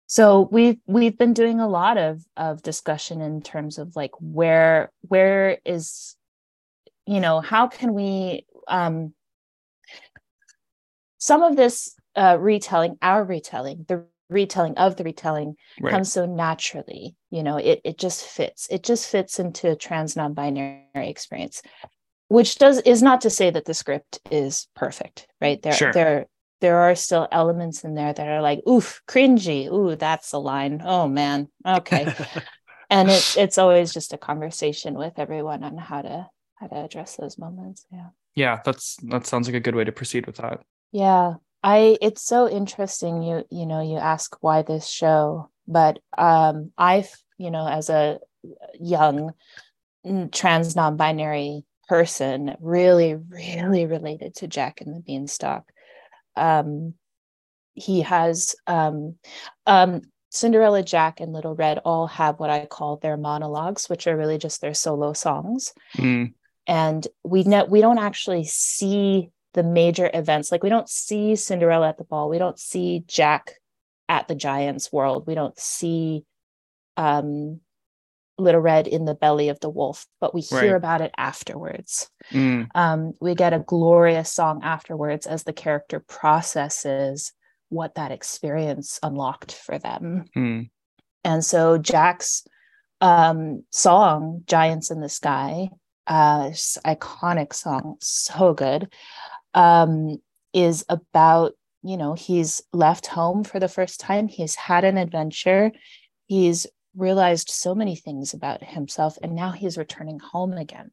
so 0.07 0.49
we've 0.51 0.79
we've 0.87 1.19
been 1.19 1.35
doing 1.35 1.61
a 1.61 1.69
lot 1.69 1.99
of 1.99 2.25
of 2.37 2.63
discussion 2.63 3.21
in 3.21 3.43
terms 3.43 3.79
of 3.79 3.95
like 3.95 4.13
where 4.21 4.91
where 5.03 5.59
is 5.65 6.17
you 7.07 7.21
know 7.21 7.41
how 7.41 7.67
can 7.69 7.93
we 7.93 8.47
um 8.69 9.13
some 11.19 11.43
of 11.43 11.57
this 11.57 11.95
uh 12.17 12.37
retelling 12.41 12.97
our 13.03 13.25
retelling 13.25 13.85
the 13.89 14.07
retelling 14.31 14.77
of 14.77 14.97
the 14.97 15.05
retelling 15.05 15.57
right. 15.81 15.91
comes 15.91 16.13
so 16.13 16.27
naturally 16.27 17.17
you 17.31 17.43
know 17.43 17.57
it 17.57 17.81
it 17.85 17.99
just 17.99 18.25
fits. 18.25 18.69
It 18.71 18.83
just 18.83 19.09
fits 19.09 19.39
into 19.39 19.71
a 19.71 19.77
trans 19.77 20.17
non-binary 20.17 20.85
experience 20.95 21.63
which 22.29 22.57
does 22.57 22.81
is 22.83 23.03
not 23.03 23.23
to 23.23 23.31
say 23.31 23.51
that 23.51 23.65
the 23.65 23.75
script 23.75 24.21
is 24.31 24.69
perfect 24.75 25.27
right? 25.41 25.61
There 25.63 25.73
sure. 25.73 25.93
there 25.93 26.27
there 26.61 26.79
are 26.79 26.95
still 26.95 27.29
elements 27.31 27.85
in 27.85 27.95
there 27.95 28.13
that 28.13 28.29
are 28.29 28.43
like 28.43 28.61
oof 28.69 29.03
cringy. 29.07 29.71
Ooh 29.73 29.97
that's 29.97 30.33
a 30.33 30.39
line. 30.39 30.83
Oh 30.85 31.09
man. 31.09 31.49
Okay. 31.67 32.13
And 32.91 33.11
it, 33.11 33.35
it's 33.37 33.59
always 33.59 33.93
just 33.93 34.15
a 34.15 34.17
conversation 34.17 34.95
with 34.95 35.19
everyone 35.19 35.63
on 35.63 35.77
how 35.77 36.01
to 36.01 36.27
how 36.55 36.69
to 36.69 36.85
address 36.85 37.17
those 37.17 37.37
moments. 37.37 37.85
Yeah. 37.93 38.09
Yeah 38.35 38.61
that's 38.65 38.97
that 39.09 39.27
sounds 39.27 39.47
like 39.47 39.57
a 39.57 39.61
good 39.61 39.75
way 39.75 39.85
to 39.85 39.93
proceed 39.93 40.27
with 40.27 40.37
that. 40.37 40.63
Yeah. 40.91 41.35
I 41.63 41.99
it's 42.01 42.23
so 42.23 42.49
interesting 42.49 43.23
you 43.23 43.45
you 43.51 43.67
know 43.67 43.83
you 43.83 43.99
ask 43.99 44.37
why 44.41 44.63
this 44.63 44.89
show 44.89 45.51
but 45.67 45.99
um 46.17 46.71
i've 46.79 47.13
you 47.37 47.51
know 47.51 47.67
as 47.67 47.91
a 47.91 48.21
young 48.79 49.35
trans 50.33 50.77
non-binary 50.77 51.65
person 51.89 52.57
really, 52.61 53.15
really 53.15 53.87
related 53.87 54.35
to 54.37 54.47
Jack 54.47 54.81
and 54.81 54.95
the 54.95 55.01
Beanstalk. 55.01 55.71
Um, 56.37 56.95
he 57.75 58.03
has 58.03 58.55
um, 58.67 59.17
um, 59.67 60.03
Cinderella, 60.31 60.83
Jack, 60.83 61.21
and 61.21 61.33
Little 61.33 61.55
Red 61.55 61.79
all 61.85 62.07
have 62.09 62.39
what 62.39 62.51
I 62.51 62.67
call 62.67 62.97
their 62.97 63.17
monologues, 63.17 63.89
which 63.89 64.07
are 64.07 64.17
really 64.17 64.39
just 64.39 64.61
their 64.61 64.75
solo 64.75 65.13
songs. 65.13 65.73
Mm. 65.97 66.35
And 66.67 67.07
we 67.25 67.45
know 67.45 67.65
we 67.65 67.81
don't 67.81 67.99
actually 67.99 68.45
see 68.45 69.31
the 69.55 69.63
major 69.63 70.11
events. 70.13 70.53
Like 70.53 70.63
we 70.63 70.69
don't 70.69 70.89
see 70.89 71.35
Cinderella 71.35 71.89
at 71.89 71.99
the 71.99 72.05
ball. 72.05 72.29
We 72.29 72.39
don't 72.39 72.59
see 72.59 73.05
Jack 73.07 73.55
at 74.09 74.29
the 74.29 74.35
Giants 74.35 74.93
World. 74.93 75.27
We 75.27 75.35
don't 75.35 75.59
see 75.59 76.25
um, 76.97 77.61
Little 78.39 78.61
Red 78.61 78.87
in 78.87 79.05
the 79.05 79.15
belly 79.15 79.49
of 79.49 79.61
the 79.61 79.69
wolf, 79.69 80.07
but 80.21 80.35
we 80.35 80.41
hear 80.41 80.73
right. 80.73 80.77
about 80.77 81.01
it 81.01 81.13
afterwards. 81.17 82.09
Mm. 82.31 82.69
Um, 82.75 83.13
we 83.21 83.35
get 83.35 83.53
a 83.53 83.59
glorious 83.59 84.33
song 84.33 84.61
afterwards 84.63 85.27
as 85.27 85.45
the 85.45 85.53
character 85.53 86.01
processes 86.01 87.33
what 87.69 87.97
that 87.97 88.13
experience 88.13 88.99
unlocked 89.03 89.53
for 89.53 89.79
them. 89.79 90.25
Mm. 90.37 90.71
And 91.25 91.45
so 91.45 91.79
Jack's 91.79 92.47
um, 93.01 93.65
song, 93.71 94.43
Giants 94.47 94.91
in 94.91 95.01
the 95.01 95.09
Sky, 95.09 95.69
uh, 96.07 96.51
iconic 96.87 97.53
song, 97.53 97.97
so 98.01 98.55
good, 98.55 98.93
um, 99.55 100.21
is 100.55 100.85
about, 100.89 101.53
you 101.83 101.97
know, 101.97 102.15
he's 102.15 102.63
left 102.73 103.07
home 103.07 103.45
for 103.45 103.61
the 103.61 103.69
first 103.69 104.01
time. 104.01 104.29
He's 104.29 104.55
had 104.55 104.85
an 104.85 104.97
adventure. 104.97 105.73
He's 106.27 106.67
realized 106.97 107.51
so 107.51 107.75
many 107.75 107.97
things 107.97 108.35
about 108.35 108.63
himself 108.63 109.17
and 109.23 109.35
now 109.35 109.53
he's 109.53 109.79
returning 109.79 110.19
home 110.19 110.53
again. 110.53 110.91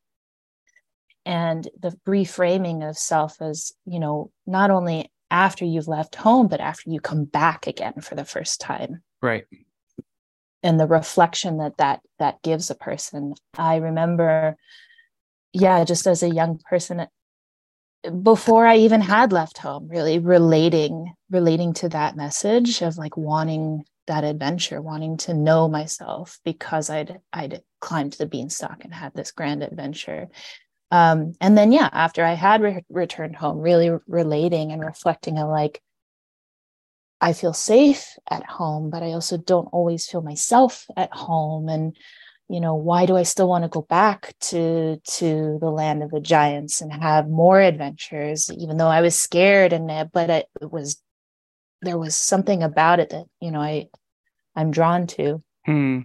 And 1.26 1.68
the 1.80 1.98
reframing 2.08 2.88
of 2.88 2.98
self 2.98 3.42
as 3.42 3.74
you 3.86 4.00
know 4.00 4.32
not 4.46 4.70
only 4.70 5.12
after 5.32 5.66
you've 5.66 5.88
left 5.88 6.16
home 6.16 6.48
but 6.48 6.62
after 6.62 6.90
you 6.90 7.00
come 7.00 7.26
back 7.26 7.68
again 7.68 8.02
for 8.02 8.16
the 8.16 8.26
first 8.26 8.62
time. 8.62 9.02
Right. 9.22 9.46
And 10.62 10.80
the 10.80 10.88
reflection 10.88 11.58
that 11.58 11.78
that 11.78 12.02
that 12.20 12.42
gives 12.44 12.70
a 12.70 12.76
person. 12.76 13.34
I 13.58 13.78
remember 13.78 14.58
yeah 15.56 15.86
just 15.86 16.06
as 16.06 16.22
a 16.22 16.30
young 16.30 16.60
person 16.70 17.08
before 18.22 18.68
i 18.68 18.76
even 18.76 19.02
had 19.02 19.32
left 19.32 19.58
home 19.58 19.88
really 19.88 20.20
relating 20.20 21.12
relating 21.32 21.74
to 21.74 21.90
that 21.90 22.16
message 22.16 22.82
of 22.82 22.98
like 22.98 23.18
wanting 23.18 23.84
that 24.08 24.24
adventure 24.24 24.82
wanting 24.82 25.18
to 25.18 25.34
know 25.34 25.68
myself 25.68 26.40
because 26.44 26.90
i'd 26.90 27.20
i'd 27.34 27.62
climbed 27.82 28.14
the 28.14 28.26
beanstalk 28.26 28.84
and 28.84 28.94
had 28.94 29.14
this 29.14 29.32
grand 29.32 29.64
adventure. 29.64 30.28
Um, 30.92 31.34
and 31.42 31.58
then 31.58 31.72
yeah 31.72 31.90
after 31.92 32.24
i 32.24 32.34
had 32.34 32.62
re- 32.62 32.86
returned 32.90 33.36
home 33.36 33.60
really 33.60 33.92
relating 34.08 34.72
and 34.72 34.84
reflecting 34.84 35.38
on 35.38 35.50
like 35.50 35.82
i 37.20 37.34
feel 37.34 37.54
safe 37.54 38.18
at 38.30 38.46
home 38.46 38.90
but 38.92 39.02
i 39.02 39.14
also 39.14 39.38
don't 39.38 39.68
always 39.74 40.08
feel 40.08 40.22
myself 40.22 40.86
at 40.96 41.12
home. 41.12 41.70
And 41.70 41.98
you 42.50 42.60
know 42.60 42.76
why 42.76 43.06
do 43.06 43.18
i 43.18 43.24
still 43.24 43.48
want 43.48 43.64
to 43.64 43.70
go 43.70 43.82
back 43.82 44.36
to 44.40 44.98
to 44.98 45.58
the 45.60 45.72
land 45.72 46.04
of 46.04 46.12
the 46.12 46.20
giants 46.20 46.82
and 46.82 46.94
have 46.94 47.28
more 47.28 47.60
adventures 47.60 48.52
even 48.52 48.78
though 48.78 48.88
i 48.88 49.02
was 49.02 49.18
scared 49.18 49.74
and 49.74 50.12
but 50.12 50.30
it 50.30 50.48
was 50.62 51.02
there 51.86 51.98
was 51.98 52.16
something 52.16 52.64
about 52.64 53.00
it 53.00 53.10
that 53.10 53.26
you 53.40 53.52
know 53.52 53.62
i 53.62 53.88
i'm 54.56 54.72
drawn 54.72 55.08
to 55.08 55.42
hmm. 55.66 56.00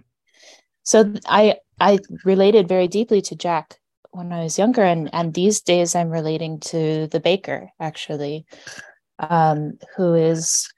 so 0.83 1.13
i 1.25 1.55
i 1.79 1.99
related 2.23 2.67
very 2.67 2.87
deeply 2.87 3.21
to 3.21 3.35
jack 3.35 3.77
when 4.11 4.31
I 4.31 4.43
was 4.43 4.59
younger, 4.59 4.83
and 4.83 5.09
and 5.13 5.33
these 5.33 5.61
days 5.61 5.95
I'm 5.95 6.09
relating 6.09 6.59
to 6.71 7.07
the 7.07 7.19
baker 7.19 7.69
actually, 7.79 8.45
um, 9.19 9.79
who 9.95 10.13
is 10.13 10.71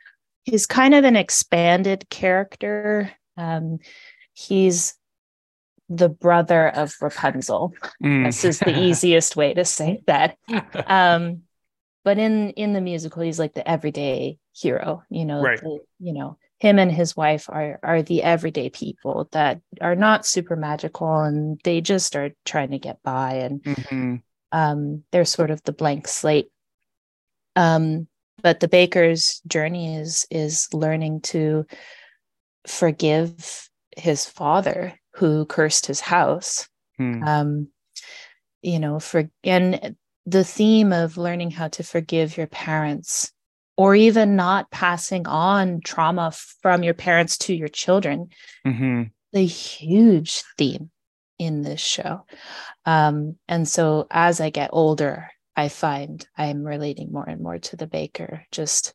he's 0.43 0.65
kind 0.65 0.93
of 0.93 1.03
an 1.03 1.15
expanded 1.15 2.09
character. 2.09 3.11
Um, 3.35 3.79
he's 4.33 4.93
the 5.89 6.09
brother 6.09 6.67
of 6.69 6.95
Rapunzel. 7.01 7.73
Mm. 8.03 8.25
This 8.25 8.45
is 8.45 8.59
the 8.59 8.79
easiest 8.83 9.35
way 9.35 9.53
to 9.53 9.65
say 9.65 10.01
that. 10.07 10.37
Um, 10.87 11.43
but 12.03 12.17
in 12.17 12.51
in 12.51 12.73
the 12.73 12.81
musical, 12.81 13.23
he's 13.23 13.39
like 13.39 13.53
the 13.53 13.67
everyday 13.67 14.37
hero. 14.53 15.03
You 15.09 15.25
know, 15.25 15.41
right. 15.41 15.59
the, 15.59 15.79
you 15.99 16.13
know, 16.13 16.37
him 16.63 16.79
and 16.79 16.89
his 16.89 17.13
wife 17.13 17.49
are 17.49 17.77
are 17.83 18.01
the 18.01 18.23
everyday 18.23 18.69
people 18.69 19.27
that 19.33 19.59
are 19.81 19.97
not 19.97 20.25
super 20.25 20.55
magical 20.55 21.19
and 21.19 21.59
they 21.65 21.81
just 21.81 22.15
are 22.15 22.31
trying 22.45 22.71
to 22.71 22.79
get 22.79 23.03
by 23.03 23.33
and 23.33 23.61
mm-hmm. 23.61 24.15
um, 24.53 25.03
they're 25.11 25.25
sort 25.25 25.51
of 25.51 25.61
the 25.63 25.73
blank 25.73 26.07
slate 26.07 26.47
um, 27.57 28.07
but 28.41 28.61
the 28.61 28.69
baker's 28.69 29.41
journey 29.45 29.97
is 29.97 30.25
is 30.31 30.69
learning 30.71 31.19
to 31.19 31.65
forgive 32.65 33.69
his 33.97 34.25
father 34.25 34.97
who 35.15 35.45
cursed 35.45 35.85
his 35.85 35.99
house 35.99 36.69
mm. 36.97 37.27
um, 37.27 37.67
you 38.61 38.79
know 38.79 39.01
for 39.01 39.29
and 39.43 39.97
the 40.25 40.45
theme 40.45 40.93
of 40.93 41.17
learning 41.17 41.51
how 41.51 41.67
to 41.67 41.83
forgive 41.83 42.37
your 42.37 42.47
parents 42.47 43.33
or 43.75 43.95
even 43.95 44.35
not 44.35 44.69
passing 44.71 45.27
on 45.27 45.81
trauma 45.81 46.31
from 46.61 46.83
your 46.83 46.93
parents 46.93 47.37
to 47.37 47.53
your 47.55 47.67
children. 47.67 48.29
Mm-hmm. 48.65 49.03
the 49.31 49.45
huge 49.45 50.43
theme 50.57 50.91
in 51.39 51.63
this 51.63 51.81
show. 51.81 52.25
Um, 52.85 53.37
and 53.47 53.67
so 53.67 54.07
as 54.11 54.39
i 54.39 54.49
get 54.49 54.69
older 54.73 55.29
i 55.55 55.69
find 55.69 56.25
i'm 56.37 56.63
relating 56.63 57.11
more 57.11 57.27
and 57.27 57.41
more 57.41 57.59
to 57.59 57.75
the 57.75 57.87
baker. 57.87 58.45
Just 58.51 58.93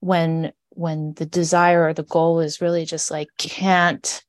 when 0.00 0.52
when 0.70 1.14
the 1.14 1.26
desire 1.26 1.86
or 1.88 1.92
the 1.92 2.04
goal 2.04 2.40
is 2.40 2.60
really 2.60 2.84
just 2.84 3.10
like 3.10 3.28
can't 3.36 4.22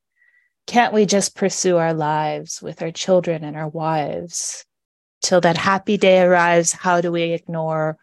can't 0.67 0.93
we 0.93 1.05
just 1.05 1.35
pursue 1.35 1.77
our 1.77 1.93
lives 1.93 2.61
with 2.61 2.81
our 2.81 2.91
children 2.91 3.43
and 3.43 3.55
our 3.57 3.67
wives? 3.69 4.65
Till 5.21 5.41
that 5.41 5.57
happy 5.57 5.97
day 5.97 6.21
arrives 6.21 6.73
how 6.73 7.01
do 7.01 7.11
we 7.11 7.23
ignore 7.33 7.97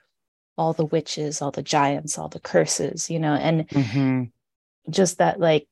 all 0.57 0.73
the 0.73 0.87
witches, 0.87 1.43
all 1.43 1.51
the 1.51 1.63
giants, 1.63 2.19
all 2.19 2.29
the 2.29 2.41
curses, 2.41 3.11
you 3.11 3.19
know, 3.19 3.35
and 3.35 3.69
mm-hmm. 3.69 4.25
just 4.91 5.19
that 5.19 5.39
like 5.39 5.69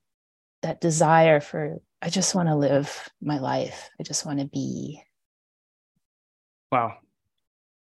that 0.62 0.80
desire 0.80 1.40
for 1.40 1.80
I 2.02 2.10
just 2.10 2.34
want 2.34 2.48
to 2.48 2.56
live 2.56 3.08
my 3.22 3.38
life. 3.38 3.88
I 3.98 4.02
just 4.02 4.26
want 4.26 4.40
to 4.40 4.44
be. 4.44 5.02
Wow. 6.70 6.98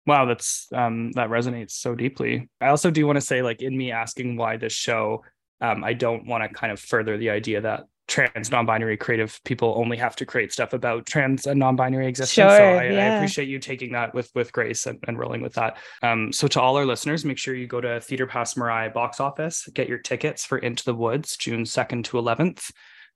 Wow, 0.07 0.25
that's 0.25 0.67
um 0.73 1.11
that 1.11 1.29
resonates 1.29 1.71
so 1.71 1.93
deeply. 1.93 2.49
I 2.59 2.69
also 2.69 2.89
do 2.89 3.05
want 3.05 3.17
to 3.17 3.21
say, 3.21 3.43
like, 3.43 3.61
in 3.61 3.77
me 3.77 3.91
asking 3.91 4.37
why 4.37 4.57
this 4.57 4.73
show, 4.73 5.23
um, 5.61 5.83
I 5.83 5.93
don't 5.93 6.25
want 6.25 6.43
to 6.43 6.49
kind 6.49 6.71
of 6.71 6.79
further 6.79 7.17
the 7.17 7.29
idea 7.29 7.61
that 7.61 7.83
trans 8.09 8.51
non-binary 8.51 8.97
creative 8.97 9.39
people 9.45 9.73
only 9.77 9.95
have 9.97 10.15
to 10.15 10.25
create 10.25 10.51
stuff 10.51 10.73
about 10.73 11.05
trans 11.05 11.45
and 11.45 11.59
non-binary 11.59 12.07
existence 12.07 12.33
sure, 12.33 12.57
so 12.57 12.63
I, 12.63 12.89
yeah. 12.89 13.13
I, 13.13 13.15
appreciate 13.17 13.47
you 13.47 13.59
taking 13.59 13.93
that 13.93 14.13
with 14.13 14.29
with 14.35 14.51
grace 14.51 14.85
and, 14.85 14.99
and 15.07 15.17
rolling 15.17 15.41
with 15.41 15.53
that. 15.53 15.77
Um, 16.01 16.33
so 16.33 16.47
to 16.47 16.61
all 16.61 16.75
our 16.77 16.85
listeners 16.85 17.23
make 17.23 17.37
sure 17.37 17.55
you 17.55 17.67
go 17.67 17.81
to 17.81 18.01
Theatre 18.01 18.27
Passe 18.27 18.59
Muraille 18.59 18.93
box 18.93 19.19
office 19.19 19.67
get 19.73 19.87
your 19.87 19.99
tickets 19.99 20.43
for 20.45 20.57
into 20.57 20.83
the 20.83 20.93
woods 20.93 21.37
june 21.37 21.63
2nd 21.63 22.03
to 22.05 22.17
11th 22.17 22.71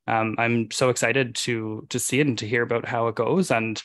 um, 0.07 0.35
i'm 0.37 0.69
so 0.71 0.89
excited 0.89 1.35
to 1.35 1.85
to 1.89 1.99
see 1.99 2.19
it 2.19 2.27
and 2.27 2.37
to 2.37 2.47
hear 2.47 2.61
about 2.61 2.85
how 2.85 3.07
it 3.07 3.15
goes 3.15 3.51
and 3.51 3.83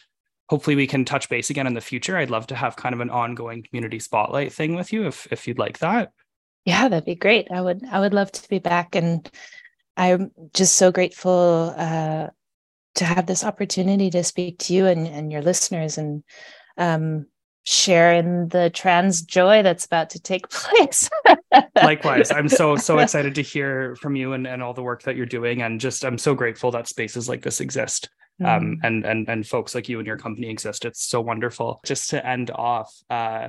hopefully 0.49 0.77
we 0.77 0.87
can 0.87 1.05
touch 1.05 1.29
base 1.29 1.51
again 1.51 1.67
in 1.67 1.75
the 1.75 1.81
future. 1.81 2.17
I'd 2.17 2.31
love 2.31 2.47
to 2.49 2.55
have 2.55 2.77
kind 2.77 2.95
of 2.95 3.01
an 3.01 3.11
ongoing 3.11 3.63
community 3.63 3.99
spotlight 3.99 4.53
thing 4.53 4.75
with 4.75 4.93
you 4.93 5.07
if 5.07 5.29
if 5.31 5.47
you'd 5.47 5.59
like 5.59 5.79
that. 5.79 6.13
Yeah 6.65 6.89
that'd 6.89 7.05
be 7.05 7.15
great. 7.15 7.49
I 7.51 7.61
would 7.61 7.83
i 7.91 8.01
would 8.01 8.15
love 8.15 8.33
to 8.33 8.49
be 8.49 8.59
back 8.59 8.95
and 8.95 9.31
I'm 9.99 10.31
just 10.55 10.77
so 10.77 10.93
grateful 10.93 11.75
uh, 11.77 12.29
to 12.95 13.05
have 13.05 13.27
this 13.27 13.43
opportunity 13.43 14.11
to 14.11 14.23
speak 14.23 14.61
to 14.61 14.73
you 14.73 14.87
and, 14.87 15.09
and 15.09 15.33
your 15.33 15.43
listeners 15.43 15.99
and 15.99 16.23
um, 16.79 17.27
share 17.65 18.15
in 18.15 18.49
the 18.49 18.71
trans 18.71 19.23
joy 19.23 19.63
that's 19.65 19.85
about 19.85 20.11
to 20.11 20.21
take 20.21 20.49
place. 20.51 21.11
Likewise, 21.75 22.31
I'm 22.31 22.49
so 22.49 22.77
so 22.77 22.99
excited 23.01 23.35
to 23.35 23.43
hear 23.43 23.97
from 23.97 24.15
you 24.15 24.35
and, 24.35 24.47
and 24.47 24.63
all 24.63 24.73
the 24.73 24.85
work 24.85 25.03
that 25.03 25.17
you're 25.17 25.27
doing, 25.27 25.63
and 25.63 25.81
just 25.81 26.05
I'm 26.05 26.17
so 26.17 26.33
grateful 26.33 26.71
that 26.71 26.87
spaces 26.87 27.29
like 27.29 27.43
this 27.43 27.61
exist, 27.61 28.09
um, 28.45 28.47
mm. 28.47 28.75
and 28.85 29.05
and 29.05 29.29
and 29.29 29.47
folks 29.47 29.75
like 29.75 29.89
you 29.89 29.99
and 29.99 30.07
your 30.07 30.17
company 30.17 30.49
exist. 30.49 30.85
It's 30.85 31.05
so 31.05 31.21
wonderful. 31.21 31.81
Just 31.85 32.11
to 32.11 32.25
end 32.25 32.53
off, 32.53 32.95
uh, 33.11 33.49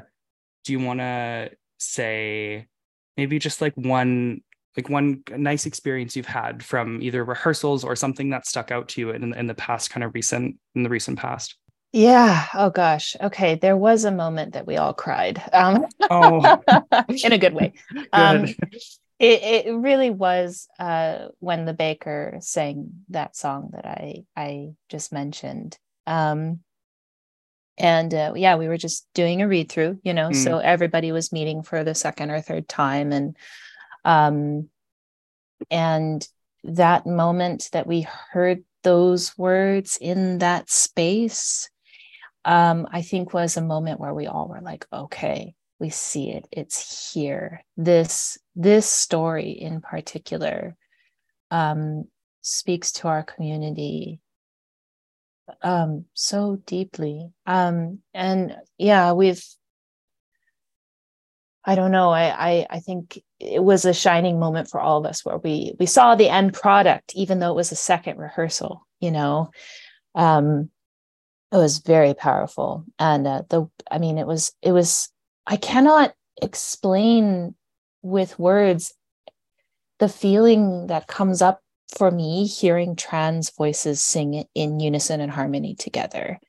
do 0.65 0.73
you 0.73 0.79
want 0.79 0.99
to 0.99 1.51
say 1.77 2.67
maybe 3.15 3.37
just 3.37 3.61
like 3.61 3.73
one 3.75 4.41
like 4.77 4.89
one 4.89 5.23
nice 5.35 5.65
experience 5.65 6.15
you've 6.15 6.25
had 6.25 6.63
from 6.63 7.01
either 7.01 7.23
rehearsals 7.23 7.83
or 7.83 7.95
something 7.95 8.29
that 8.29 8.45
stuck 8.45 8.71
out 8.71 8.87
to 8.89 9.01
you 9.01 9.09
in, 9.11 9.33
in 9.33 9.47
the 9.47 9.55
past 9.55 9.89
kind 9.89 10.03
of 10.03 10.13
recent 10.13 10.57
in 10.75 10.83
the 10.83 10.89
recent 10.89 11.17
past? 11.17 11.55
Yeah. 11.91 12.45
Oh 12.53 12.69
gosh. 12.69 13.15
Okay. 13.19 13.55
There 13.55 13.77
was 13.77 14.05
a 14.05 14.11
moment 14.11 14.53
that 14.53 14.67
we 14.67 14.77
all 14.77 14.93
cried 14.93 15.41
um 15.53 15.85
oh. 16.09 16.61
in 17.23 17.31
a 17.33 17.37
good 17.37 17.53
way. 17.53 17.73
Good. 17.93 18.07
um 18.13 18.45
it, 19.17 19.65
it 19.65 19.75
really 19.75 20.11
was 20.11 20.67
uh 20.79 21.27
when 21.39 21.65
the 21.65 21.73
baker 21.73 22.37
sang 22.39 22.91
that 23.09 23.35
song 23.35 23.71
that 23.73 23.85
i 23.85 24.23
i 24.35 24.69
just 24.87 25.11
mentioned. 25.11 25.77
Um 26.05 26.59
and 27.79 28.13
uh, 28.13 28.33
yeah 28.35 28.55
we 28.55 28.67
were 28.67 28.77
just 28.77 29.07
doing 29.15 29.41
a 29.41 29.47
read 29.47 29.69
through 29.69 29.99
you 30.03 30.13
know 30.13 30.29
mm. 30.29 30.35
so 30.35 30.57
everybody 30.57 31.11
was 31.11 31.31
meeting 31.31 31.63
for 31.63 31.83
the 31.83 31.95
second 31.95 32.29
or 32.29 32.41
third 32.41 32.67
time 32.67 33.11
and 33.11 33.37
um, 34.09 34.69
and 35.69 36.27
that 36.63 37.05
moment 37.05 37.69
that 37.73 37.85
we 37.85 38.07
heard 38.31 38.63
those 38.83 39.37
words 39.37 39.99
in 40.01 40.39
that 40.39 40.71
space, 40.71 41.69
um, 42.43 42.87
I 42.91 43.03
think 43.03 43.35
was 43.35 43.55
a 43.55 43.61
moment 43.61 43.99
where 43.99 44.15
we 44.15 44.25
all 44.25 44.47
were 44.47 44.61
like, 44.61 44.87
okay, 44.91 45.53
we 45.79 45.91
see 45.91 46.31
it. 46.31 46.47
It's 46.51 47.13
here. 47.13 47.63
This 47.77 48.39
this 48.55 48.87
story 48.87 49.51
in 49.51 49.79
particular 49.79 50.75
um, 51.51 52.05
speaks 52.41 52.91
to 52.93 53.09
our 53.09 53.21
community 53.21 54.21
um, 55.61 56.05
so 56.15 56.59
deeply. 56.65 57.29
Um, 57.45 57.99
and 58.15 58.55
yeah, 58.79 59.11
we've 59.11 59.43
I 61.65 61.75
don't 61.75 61.91
know. 61.91 62.09
I, 62.09 62.49
I 62.49 62.67
I 62.69 62.79
think 62.79 63.21
it 63.39 63.63
was 63.63 63.85
a 63.85 63.93
shining 63.93 64.39
moment 64.39 64.69
for 64.69 64.79
all 64.79 64.97
of 64.97 65.05
us 65.05 65.25
where 65.25 65.37
we 65.37 65.73
we 65.79 65.85
saw 65.85 66.15
the 66.15 66.29
end 66.29 66.53
product, 66.53 67.13
even 67.15 67.39
though 67.39 67.51
it 67.51 67.55
was 67.55 67.71
a 67.71 67.75
second 67.75 68.17
rehearsal. 68.17 68.85
You 68.99 69.11
know, 69.11 69.51
um, 70.15 70.69
it 71.51 71.57
was 71.57 71.79
very 71.79 72.13
powerful, 72.13 72.85
and 72.97 73.27
uh, 73.27 73.43
the 73.49 73.67
I 73.91 73.97
mean, 73.99 74.17
it 74.17 74.27
was 74.27 74.53
it 74.61 74.71
was. 74.71 75.09
I 75.45 75.57
cannot 75.57 76.13
explain 76.41 77.55
with 78.01 78.39
words 78.39 78.93
the 79.99 80.09
feeling 80.09 80.87
that 80.87 81.07
comes 81.07 81.41
up 81.41 81.61
for 81.97 82.11
me 82.11 82.45
hearing 82.45 82.95
trans 82.95 83.49
voices 83.49 84.01
sing 84.01 84.45
in 84.55 84.79
unison 84.79 85.19
and 85.21 85.31
harmony 85.31 85.75
together. 85.75 86.39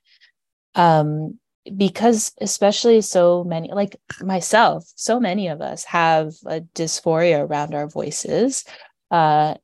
Um, 0.75 1.39
because 1.77 2.33
especially 2.41 3.01
so 3.01 3.45
many 3.45 3.71
like 3.73 3.97
myself 4.23 4.85
so 4.95 5.21
many 5.21 5.49
of 5.49 5.61
us 5.61 5.85
have 5.85 6.33
a 6.47 6.61
dysphoria 6.75 7.47
around 7.47 7.75
our 7.75 7.87
voices. 7.87 8.65
Uh 9.11 9.55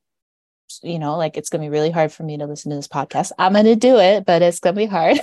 you 0.82 0.98
know 0.98 1.16
like 1.16 1.37
it's 1.37 1.48
going 1.48 1.62
to 1.62 1.66
be 1.66 1.70
really 1.70 1.90
hard 1.90 2.12
for 2.12 2.22
me 2.22 2.37
to 2.37 2.46
listen 2.46 2.70
to 2.70 2.76
this 2.76 2.88
podcast. 2.88 3.32
I'm 3.38 3.52
going 3.52 3.64
to 3.66 3.76
do 3.76 3.98
it 3.98 4.26
but 4.26 4.42
it's 4.42 4.61
going 4.61 4.74
to 4.74 4.80
be 4.80 4.87
hard. 4.87 5.18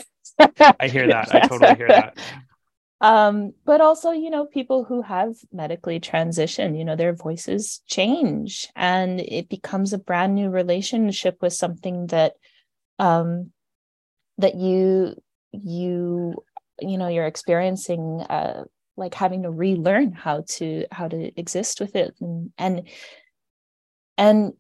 I 0.80 0.88
hear 0.88 1.08
that. 1.14 1.34
I 1.34 1.48
totally 1.48 1.76
hear 1.76 1.88
that. 1.88 2.18
Um 3.02 3.52
but 3.66 3.82
also 3.82 4.12
you 4.12 4.30
know 4.30 4.46
people 4.46 4.86
who 4.86 5.02
have 5.02 5.36
medically 5.52 6.00
transitioned 6.00 6.78
you 6.78 6.86
know 6.86 6.96
their 6.96 7.14
voices 7.14 7.82
change 7.86 8.70
and 8.78 9.20
it 9.20 9.50
becomes 9.50 9.92
a 9.92 9.98
brand 9.98 10.36
new 10.36 10.50
relationship 10.50 11.42
with 11.42 11.52
something 11.52 12.08
that 12.08 12.36
um 13.00 13.52
that 14.38 14.56
you 14.56 15.16
you 15.52 16.36
you 16.84 16.98
know 16.98 17.08
you're 17.08 17.26
experiencing 17.26 18.22
uh 18.30 18.64
like 18.96 19.14
having 19.16 19.44
to 19.44 19.50
relearn 19.50 20.12
how 20.12 20.44
to 20.48 20.86
how 20.92 21.08
to 21.08 21.40
exist 21.40 21.80
with 21.80 21.96
it. 21.96 22.16
And 22.20 22.52
and 22.58 22.88
and 24.18 24.54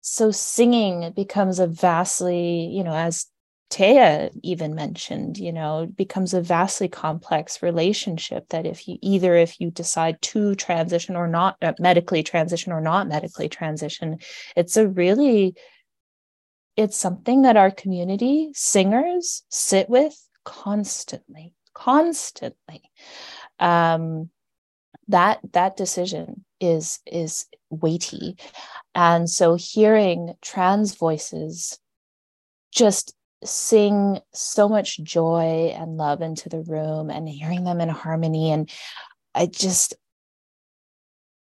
so 0.00 0.30
singing 0.30 1.12
becomes 1.14 1.58
a 1.58 1.66
vastly 1.66 2.66
you 2.72 2.84
know 2.84 2.94
as 2.94 3.26
Teiya 3.70 4.32
even 4.42 4.74
mentioned, 4.74 5.38
you 5.38 5.52
know, 5.52 5.86
becomes 5.94 6.34
a 6.34 6.42
vastly 6.42 6.88
complex 6.88 7.62
relationship 7.62 8.48
that 8.48 8.66
if 8.66 8.88
you 8.88 8.98
either 9.00 9.36
if 9.36 9.60
you 9.60 9.70
decide 9.70 10.20
to 10.22 10.56
transition 10.56 11.14
or 11.14 11.28
not 11.28 11.56
uh, 11.62 11.72
medically 11.78 12.24
transition 12.24 12.72
or 12.72 12.80
not 12.80 13.06
medically 13.06 13.48
transition, 13.48 14.18
it's 14.56 14.76
a 14.76 14.88
really 14.88 15.54
it's 16.76 16.96
something 16.96 17.42
that 17.42 17.56
our 17.56 17.70
community 17.70 18.50
singers 18.54 19.44
sit 19.50 19.88
with 19.88 20.16
constantly, 20.44 21.54
constantly. 21.74 22.82
Um, 23.58 24.30
that 25.08 25.40
that 25.52 25.76
decision 25.76 26.44
is 26.60 27.00
is 27.06 27.46
weighty, 27.70 28.36
and 28.94 29.28
so 29.28 29.54
hearing 29.54 30.34
trans 30.40 30.94
voices 30.94 31.78
just 32.72 33.14
sing 33.42 34.20
so 34.34 34.68
much 34.68 35.02
joy 35.02 35.74
and 35.74 35.96
love 35.96 36.20
into 36.20 36.48
the 36.48 36.62
room 36.62 37.10
and 37.10 37.28
hearing 37.28 37.64
them 37.64 37.80
in 37.80 37.88
harmony 37.88 38.52
and 38.52 38.70
i 39.34 39.46
just 39.46 39.94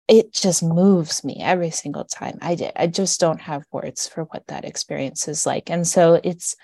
it 0.08 0.32
just 0.32 0.62
moves 0.62 1.24
me 1.24 1.38
every 1.40 1.70
single 1.70 2.04
time. 2.04 2.38
I 2.42 2.72
i 2.76 2.86
just 2.86 3.20
don't 3.20 3.40
have 3.40 3.64
words 3.72 4.06
for 4.06 4.24
what 4.24 4.46
that 4.48 4.64
experience 4.64 5.28
is 5.28 5.46
like. 5.46 5.70
And 5.70 5.86
so 5.86 6.20
it's 6.22 6.56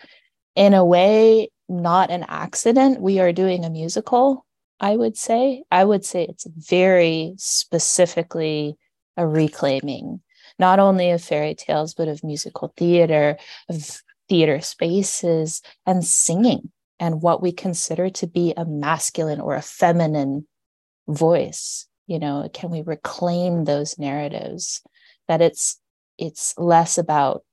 in 0.55 0.75
a 0.75 0.85
way 0.85 1.51
not 1.71 2.11
an 2.11 2.25
accident. 2.29 3.01
We 3.01 3.21
are 3.21 3.33
doing 3.33 3.65
a 3.65 3.71
musical 3.71 4.45
i 4.81 4.97
would 4.97 5.17
say. 5.17 5.63
I 5.71 5.85
would 5.85 6.05
say 6.05 6.25
it's 6.25 6.47
very 6.47 7.35
specifically 7.37 8.77
a 9.17 9.27
reclaiming 9.27 10.21
not 10.59 10.79
only 10.79 11.11
of 11.11 11.23
fairy 11.23 11.55
tales 11.55 11.95
but 11.95 12.09
of 12.09 12.25
musical 12.25 12.73
theater 12.77 13.37
of 13.69 14.03
theater 14.29 14.61
spaces 14.61 15.61
and 15.87 16.05
singing 16.05 16.71
and 16.99 17.23
what 17.23 17.43
we 17.43 17.53
consider 17.53 18.09
to 18.11 18.27
be 18.27 18.55
a 18.57 18.65
masculine 18.65 19.41
or 19.41 19.55
a 19.55 19.63
feminine 19.63 20.47
voice. 21.09 21.87
You 22.07 22.19
know 22.19 22.49
can 22.53 22.71
we 22.71 22.83
reclaim 22.83 23.65
those 23.65 23.99
narratives? 23.99 24.83
That 25.29 25.43
it's 25.43 25.79
it's 26.19 26.57
less 26.59 26.97
about 26.99 27.45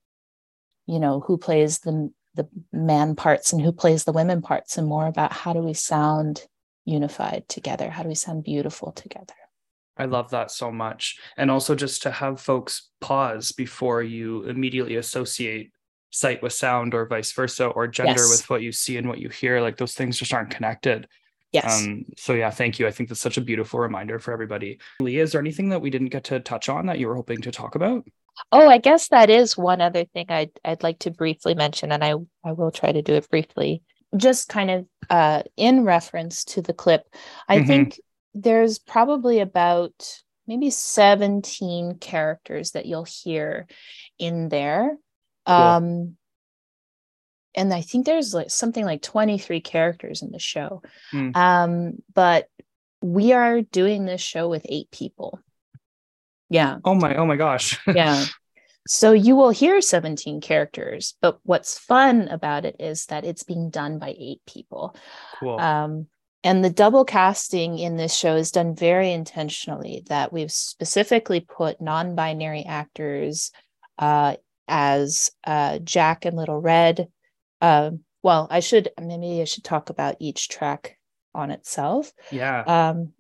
you 0.86 1.00
know 1.00 1.20
who 1.20 1.38
plays 1.38 1.80
the 1.80 2.12
the 2.38 2.48
man 2.72 3.16
parts 3.16 3.52
and 3.52 3.62
who 3.62 3.72
plays 3.72 4.06
the 4.06 4.14
women 4.14 4.42
parts 4.42 4.78
and 4.78 4.88
more 4.88 5.08
about 5.08 5.34
how 5.34 5.54
do 5.54 5.60
we 5.60 5.74
sound 5.74 6.46
unified 6.86 7.50
together? 7.50 7.90
How 7.90 8.04
do 8.04 8.10
we 8.10 8.16
sound 8.16 8.44
beautiful 8.44 8.92
together? 8.94 9.34
I 9.98 10.06
love 10.06 10.30
that 10.30 10.52
so 10.52 10.72
much. 10.72 11.18
And 11.36 11.52
also 11.52 11.76
just 11.76 12.04
to 12.04 12.12
have 12.12 12.40
folks 12.40 12.90
pause 13.02 13.52
before 13.52 14.04
you 14.04 14.44
immediately 14.44 14.96
associate 14.96 15.72
sight 16.10 16.42
with 16.42 16.54
sound 16.54 16.94
or 16.94 17.06
vice 17.06 17.32
versa 17.34 17.68
or 17.68 17.88
gender 17.88 18.22
yes. 18.22 18.32
with 18.32 18.50
what 18.50 18.62
you 18.62 18.72
see 18.72 18.98
and 18.98 19.08
what 19.10 19.20
you 19.20 19.30
hear 19.30 19.60
like 19.60 19.78
those 19.78 19.94
things 19.94 20.18
just 20.18 20.34
aren't 20.34 20.50
connected. 20.50 21.08
Yes. 21.52 21.86
Um 21.86 22.06
so 22.18 22.34
yeah 22.34 22.50
thank 22.50 22.80
you. 22.80 22.88
I 22.88 22.92
think 22.92 23.10
that's 23.10 23.22
such 23.22 23.38
a 23.38 23.42
beautiful 23.42 23.80
reminder 23.80 24.20
for 24.20 24.32
everybody. 24.32 24.80
Leah 25.02 25.24
is 25.24 25.32
there 25.34 25.42
anything 25.42 25.70
that 25.70 25.82
we 25.82 25.90
didn't 25.90 26.10
get 26.10 26.24
to 26.26 26.40
touch 26.40 26.70
on 26.70 26.86
that 26.86 27.00
you 27.00 27.08
were 27.08 27.16
hoping 27.16 27.42
to 27.42 27.52
talk 27.52 27.76
about 27.76 28.08
oh 28.52 28.68
i 28.68 28.78
guess 28.78 29.10
that 29.10 29.30
is 29.30 29.58
one 29.58 29.82
other 29.82 30.06
thing 30.06 30.26
i'd, 30.30 30.52
I'd 30.64 30.84
like 30.84 31.00
to 31.00 31.12
briefly 31.12 31.56
mention 31.56 31.92
and 31.92 32.04
i 32.04 32.14
i 32.44 32.52
will 32.52 32.72
try 32.72 32.92
to 32.92 33.02
do 33.02 33.14
it 33.14 33.30
briefly 33.30 33.82
just 34.16 34.50
kind 34.50 34.72
of 34.72 34.86
uh 35.10 35.44
in 35.56 35.84
reference 35.84 36.44
to 36.46 36.62
the 36.62 36.74
clip 36.74 37.04
i 37.48 37.58
mm-hmm. 37.58 37.68
think 37.68 38.00
there's 38.34 38.80
probably 38.80 39.40
about 39.40 40.22
maybe 40.46 40.70
17 40.70 41.98
characters 42.00 42.72
that 42.72 42.86
you'll 42.86 43.06
hear 43.06 43.68
in 44.20 44.50
there 44.50 44.98
Cool. 45.48 45.56
Um, 45.56 46.18
and 47.56 47.74
I 47.74 47.82
think 47.82 48.06
there's 48.06 48.34
like 48.34 48.52
something 48.52 48.86
like 48.86 49.02
23 49.02 49.62
characters 49.62 50.22
in 50.22 50.32
the 50.32 50.40
show. 50.40 50.84
Mm. 51.12 51.36
Um, 51.36 51.94
but 52.14 52.50
we 53.02 53.34
are 53.34 53.62
doing 53.62 54.06
this 54.06 54.22
show 54.22 54.50
with 54.50 54.66
eight 54.70 54.92
people. 54.92 55.40
Yeah. 56.50 56.78
Oh 56.84 56.96
my, 56.96 57.16
oh 57.16 57.26
my 57.26 57.36
gosh. 57.36 57.80
yeah. 57.88 58.26
So 58.88 59.12
you 59.12 59.36
will 59.36 59.50
hear 59.50 59.82
17 59.82 60.40
characters, 60.40 61.16
but 61.22 61.40
what's 61.44 61.78
fun 61.78 62.30
about 62.30 62.64
it 62.64 62.78
is 62.80 63.06
that 63.08 63.26
it's 63.26 63.44
being 63.44 63.70
done 63.70 64.00
by 64.00 64.16
eight 64.18 64.42
people. 64.48 64.96
Cool. 65.40 65.60
Um, 65.60 66.08
and 66.44 66.64
the 66.64 66.70
double 66.70 67.04
casting 67.04 67.78
in 67.78 67.98
this 67.98 68.16
show 68.16 68.36
is 68.36 68.52
done 68.52 68.74
very 68.76 69.12
intentionally, 69.12 70.04
that 70.08 70.32
we've 70.32 70.52
specifically 70.52 71.42
put 71.42 71.82
non 71.82 72.16
binary 72.16 72.64
actors 72.64 73.52
uh, 73.98 74.36
as 74.68 75.32
uh, 75.46 75.80
Jack 75.80 76.24
and 76.24 76.38
Little 76.38 76.62
Red. 76.62 77.10
Uh, 77.60 77.92
well, 78.24 78.48
I 78.50 78.62
should 78.62 78.90
maybe 79.00 79.42
I 79.42 79.46
should 79.46 79.64
talk 79.64 79.90
about 79.90 80.16
each 80.20 80.48
track 80.48 80.98
on 81.34 81.52
itself. 81.52 82.12
Yeah. 82.32 82.62
Um, 82.62 83.14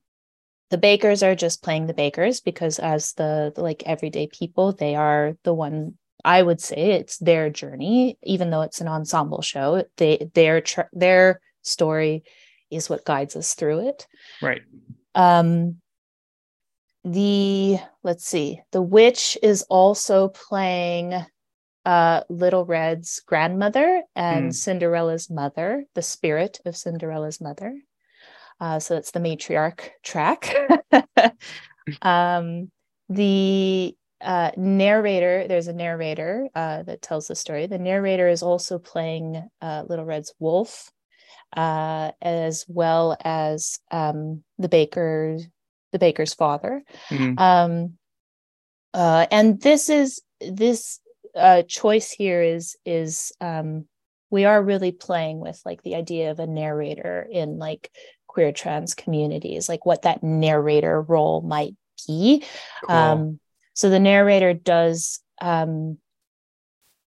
the 0.69 0.77
bakers 0.77 1.23
are 1.23 1.36
just 1.36 1.63
playing 1.63 1.88
the 1.88 1.93
bakers 1.93 2.41
because 2.41 2.80
as 2.80 3.13
the, 3.13 3.53
the 3.56 3.62
like 3.62 3.84
everyday 3.86 4.27
people, 4.27 4.73
they 4.73 4.95
are 4.95 5.38
the 5.43 5.53
one 5.53 5.97
I 6.25 6.41
would 6.41 6.60
say 6.60 6.91
it's 6.91 7.17
their 7.19 7.49
journey, 7.49 8.17
even 8.23 8.49
though 8.49 8.62
it's 8.62 8.82
an 8.82 8.88
ensemble 8.88 9.41
show. 9.41 9.84
They 9.97 10.30
their 10.34 10.62
tra- 10.62 10.89
their 10.91 11.39
story 11.62 12.23
is 12.69 12.89
what 12.89 13.06
guides 13.06 13.36
us 13.36 13.53
through 13.53 13.88
it. 13.88 14.08
Right. 14.41 14.62
Um, 15.15 15.77
the 17.03 17.77
let's 18.03 18.25
see, 18.25 18.62
the 18.71 18.82
witch 18.82 19.38
is 19.41 19.63
also 19.69 20.27
playing 20.27 21.13
uh, 21.86 22.23
Little 22.30 22.65
Red's 22.65 23.21
grandmother 23.25 24.01
and 24.13 24.49
mm. 24.49 24.53
Cinderella's 24.53 25.30
mother, 25.30 25.86
the 25.95 26.01
spirit 26.01 26.60
of 26.65 26.75
Cinderella's 26.75 27.39
mother. 27.39 27.80
Uh, 28.60 28.80
so 28.80 28.96
that's 28.96 29.12
the 29.12 29.20
matriarch 29.20 29.89
track. 30.04 30.56
um, 32.02 32.72
the 33.10 33.96
uh, 34.22 34.52
narrator, 34.58 35.48
there's 35.48 35.67
a 35.67 35.74
narrator 35.74 36.50
uh, 36.56 36.84
that 36.84 37.02
tells 37.02 37.28
the 37.28 37.36
story. 37.36 37.67
The 37.67 37.78
narrator 37.78 38.28
is 38.28 38.41
also 38.41 38.80
playing 38.80 39.48
uh, 39.62 39.84
Little 39.88 40.06
Red's 40.06 40.34
wolf, 40.39 40.91
uh, 41.56 42.12
as 42.22 42.65
well 42.67 43.15
as 43.24 43.80
um, 43.91 44.43
the 44.58 44.70
baker, 44.70 45.38
the 45.91 46.00
baker's 46.00 46.34
father. 46.34 46.84
Mm. 47.10 47.39
Um, 47.39 47.98
uh, 48.93 49.28
and 49.32 49.62
this 49.62 49.89
is 49.89 50.22
this 50.41 51.00
uh, 51.36 51.62
choice 51.63 52.10
here 52.12 52.41
is 52.41 52.76
is 52.86 53.31
um, 53.40 53.86
we 54.29 54.46
are 54.46 54.63
really 54.63 54.92
playing 54.92 55.40
with 55.40 55.62
like 55.65 55.84
the 55.84 55.96
idea 55.96 56.31
of 56.31 56.40
a 56.40 56.48
narrator 56.48 57.27
in 57.29 57.60
like 57.60 57.92
queer 58.38 58.52
trans 58.52 58.94
communities, 58.94 59.67
like 59.67 59.83
what 59.83 60.04
that 60.04 60.21
narrator 60.21 61.02
role 61.02 61.42
might 61.42 61.75
be. 62.06 62.44
Cool. 62.85 62.96
Um, 62.96 63.40
so 63.73 63.90
the 63.90 64.00
narrator 64.00 64.54
does 64.54 65.21
um, 65.42 65.98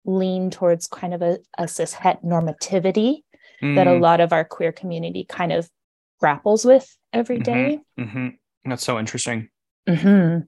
lean 0.04 0.50
towards 0.50 0.88
kind 0.88 1.14
of 1.14 1.22
a, 1.22 1.38
a 1.56 1.64
cishet 1.66 2.24
normativity 2.24 3.22
mm. 3.62 3.76
that 3.76 3.86
a 3.86 3.90
mm. 3.90 4.00
lot 4.00 4.20
of 4.20 4.32
our 4.32 4.44
queer 4.44 4.72
community 4.72 5.24
kind 5.24 5.52
of 5.52 5.70
grapples 6.18 6.64
with 6.64 6.98
every 7.12 7.38
day. 7.38 7.78
mm-hmm. 7.96 8.18
Mm-hmm. 8.18 8.70
That's 8.70 8.82
so 8.82 8.98
interesting. 8.98 9.50
Mm-hmm. 9.88 10.40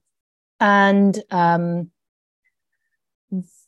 And 0.59 1.23
um, 1.31 1.93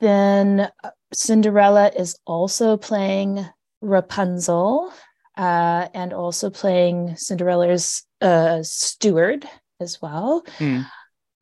then 0.01 0.69
uh, 0.83 0.91
Cinderella 1.13 1.93
is 1.97 2.19
also 2.27 2.77
playing 2.77 3.47
Rapunzel 3.81 4.93
uh, 5.37 5.89
and 5.95 6.13
also 6.13 6.51
playing 6.51 7.17
Cinderella's 7.17 8.05
uh, 8.21 8.63
steward 8.63 9.47
as 9.81 10.01
well. 10.01 10.45
Mm. 10.59 10.87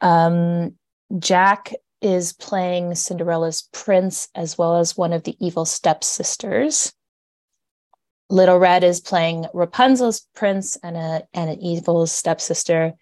Um, 0.00 0.74
Jack 1.18 1.72
is 2.00 2.32
playing 2.32 2.94
Cinderella's 2.94 3.68
prince 3.72 4.28
as 4.34 4.58
well 4.58 4.76
as 4.76 4.96
one 4.96 5.12
of 5.12 5.22
the 5.22 5.36
evil 5.44 5.64
stepsisters. 5.64 6.92
Little 8.28 8.58
Red 8.58 8.82
is 8.82 9.00
playing 9.00 9.46
Rapunzel's 9.52 10.26
prince 10.34 10.76
and 10.82 10.96
a 10.96 11.22
and 11.34 11.50
an 11.50 11.60
evil 11.60 12.06
stepsister, 12.06 12.94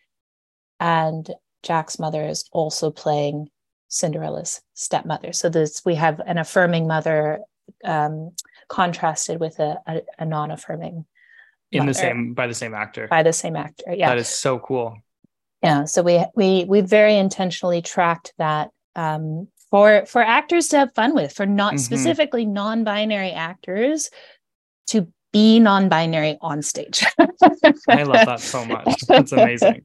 and 0.80 1.30
Jack's 1.62 1.98
mother 1.98 2.26
is 2.26 2.44
also 2.52 2.90
playing 2.90 3.48
Cinderella's 3.88 4.60
stepmother. 4.74 5.32
So 5.32 5.48
this 5.48 5.82
we 5.84 5.94
have 5.94 6.20
an 6.26 6.36
affirming 6.36 6.88
mother 6.88 7.40
um, 7.84 8.32
contrasted 8.70 9.40
with 9.40 9.58
a, 9.58 9.78
a, 9.86 10.00
a 10.20 10.24
non-affirming 10.24 11.04
In 11.72 11.86
the 11.86 11.92
same 11.92 12.32
by 12.34 12.46
the 12.46 12.54
same 12.54 12.72
actor. 12.72 13.06
by 13.08 13.22
the 13.22 13.32
same 13.34 13.56
actor. 13.56 13.92
Yeah, 13.92 14.08
That 14.08 14.18
is 14.18 14.28
so 14.28 14.58
cool. 14.60 14.96
yeah. 15.62 15.84
So 15.84 16.02
we 16.02 16.24
we 16.34 16.64
we 16.66 16.80
very 16.80 17.16
intentionally 17.16 17.82
tracked 17.82 18.32
that 18.38 18.70
um, 18.96 19.48
for 19.70 20.06
for 20.06 20.22
actors 20.22 20.68
to 20.68 20.78
have 20.78 20.94
fun 20.94 21.14
with, 21.14 21.32
for 21.32 21.46
not 21.46 21.74
Mhm. 21.74 21.80
specifically 21.80 22.46
non-binary 22.46 23.32
actors 23.32 24.08
to 24.88 25.06
be 25.32 25.58
non-binary 25.60 26.38
on 26.40 26.62
stage. 26.62 27.04
I 27.88 28.02
love 28.02 28.26
that 28.26 28.40
so 28.40 28.64
much. 28.76 29.00
That's 29.06 29.32
amazing. 29.32 29.82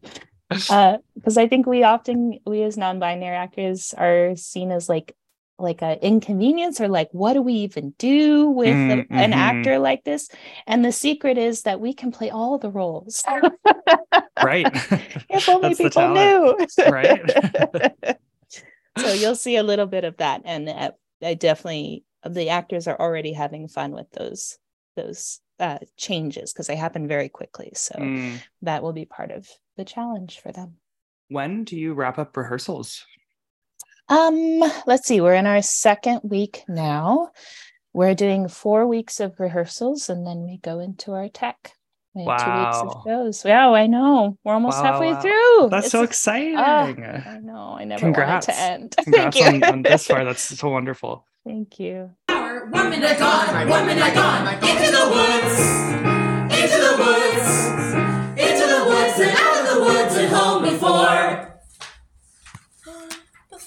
because 0.50 1.38
I 1.38 1.48
think 1.48 1.66
we 1.68 1.84
often 1.84 2.40
we 2.46 2.62
as 2.64 2.78
non-binary 2.78 3.36
actors 3.36 3.94
are 3.98 4.36
seen 4.36 4.72
as 4.72 4.88
like 4.90 5.14
like 5.58 5.82
a 5.82 6.04
inconvenience 6.06 6.82
or 6.82 6.88
like 6.88 7.10
what 7.12 7.34
do 7.34 7.42
we 7.42 7.54
even 7.54 7.94
do 7.98 8.50
with 8.50 8.76
a- 8.76 8.78
Mm, 8.78 9.08
an 9.12 9.34
actor 9.34 9.80
like 9.80 10.04
this 10.04 10.30
and 10.68 10.84
the 10.84 10.92
secret 10.92 11.38
is 11.38 11.62
that 11.64 11.80
we 11.80 11.94
can 11.94 12.12
play 12.12 12.30
all 12.30 12.58
the 12.58 12.70
roles 12.70 13.24
Right. 14.44 14.68
if 15.30 15.48
only 15.48 15.70
That's 15.70 15.78
people 15.80 16.14
knew 16.14 16.68
right? 16.92 18.18
so 18.98 19.14
you'll 19.14 19.36
see 19.36 19.56
a 19.56 19.64
little 19.64 19.86
bit 19.88 20.04
of 20.04 20.18
that 20.18 20.42
and 20.46 20.68
uh, 20.70 20.92
i 21.24 21.34
definitely 21.34 22.04
the 22.28 22.50
actors 22.50 22.88
are 22.88 23.00
already 23.00 23.34
having 23.34 23.68
fun 23.68 23.92
with 23.92 24.10
those 24.12 24.58
those 24.96 25.40
uh, 25.60 25.78
changes 25.96 26.52
because 26.52 26.68
they 26.68 26.76
happen 26.76 27.08
very 27.08 27.30
quickly 27.30 27.72
so 27.76 27.96
Mm. 27.98 28.42
that 28.64 28.84
will 28.84 28.94
be 28.94 29.06
part 29.06 29.32
of 29.32 29.48
the 29.78 29.86
challenge 29.86 30.40
for 30.42 30.52
them 30.52 30.76
When 31.30 31.64
do 31.64 31.76
you 31.78 31.94
wrap 31.94 32.20
up 32.20 32.36
rehearsals? 32.38 33.06
Um, 34.08 34.60
let's 34.86 35.08
see, 35.08 35.20
we're 35.22 35.34
in 35.34 35.48
our 35.48 35.62
second 35.62 36.22
week 36.24 36.64
now. 36.68 37.32
We're 37.94 38.14
doing 38.16 38.48
four 38.48 38.86
weeks 38.88 39.20
of 39.20 39.40
rehearsals 39.40 40.10
and 40.10 40.28
then 40.28 40.44
we 40.46 40.58
go 40.58 40.80
into 40.80 41.14
our 41.14 41.30
tech. 41.30 41.74
We 42.14 42.24
have 42.26 42.44
two 42.46 42.52
weeks 42.86 42.96
of 42.96 43.04
shows. 43.06 43.44
Wow, 43.44 43.74
I 43.74 43.88
know. 43.88 44.38
We're 44.44 44.54
almost 44.54 44.78
Wow, 44.82 44.92
halfway 44.94 45.14
wow. 45.14 45.22
through. 45.22 45.70
That's 45.70 45.86
It's 45.88 45.92
so 45.92 46.02
a- 46.02 46.04
exciting. 46.04 46.58
I 46.58 47.40
know. 47.42 47.76
I 47.78 47.84
never 47.84 48.00
Congrats. 48.00 48.48
wanted 48.48 48.58
to 48.58 48.64
end. 48.64 48.96
Congrats 49.04 49.38
Thank 49.38 49.62
you. 49.62 49.68
on, 49.68 49.74
on 49.74 49.82
this 49.82 50.08
far. 50.08 50.24
That's 50.24 50.42
so 50.42 50.70
wonderful. 50.70 51.26
Thank 51.46 51.80
you. 51.80 52.12
Hour, 52.30 52.68
one 52.68 52.90
minute 52.90 53.18
gone, 53.20 53.68
one 53.70 53.86
minute 53.88 54.14
gone. 54.14 54.48
Into 54.54 54.92
the 54.92 55.08
woods, 55.12 55.60
into 56.56 56.78
the 56.78 56.96
woods, 57.04 57.50
into 58.40 58.66
the 58.68 58.86
woods 58.88 59.20
and 59.20 59.38
out 59.38 59.66
of 59.66 59.76
the 59.76 59.82
woods 59.82 60.16
and 60.16 60.34
home 60.34 60.64
before. 60.64 61.55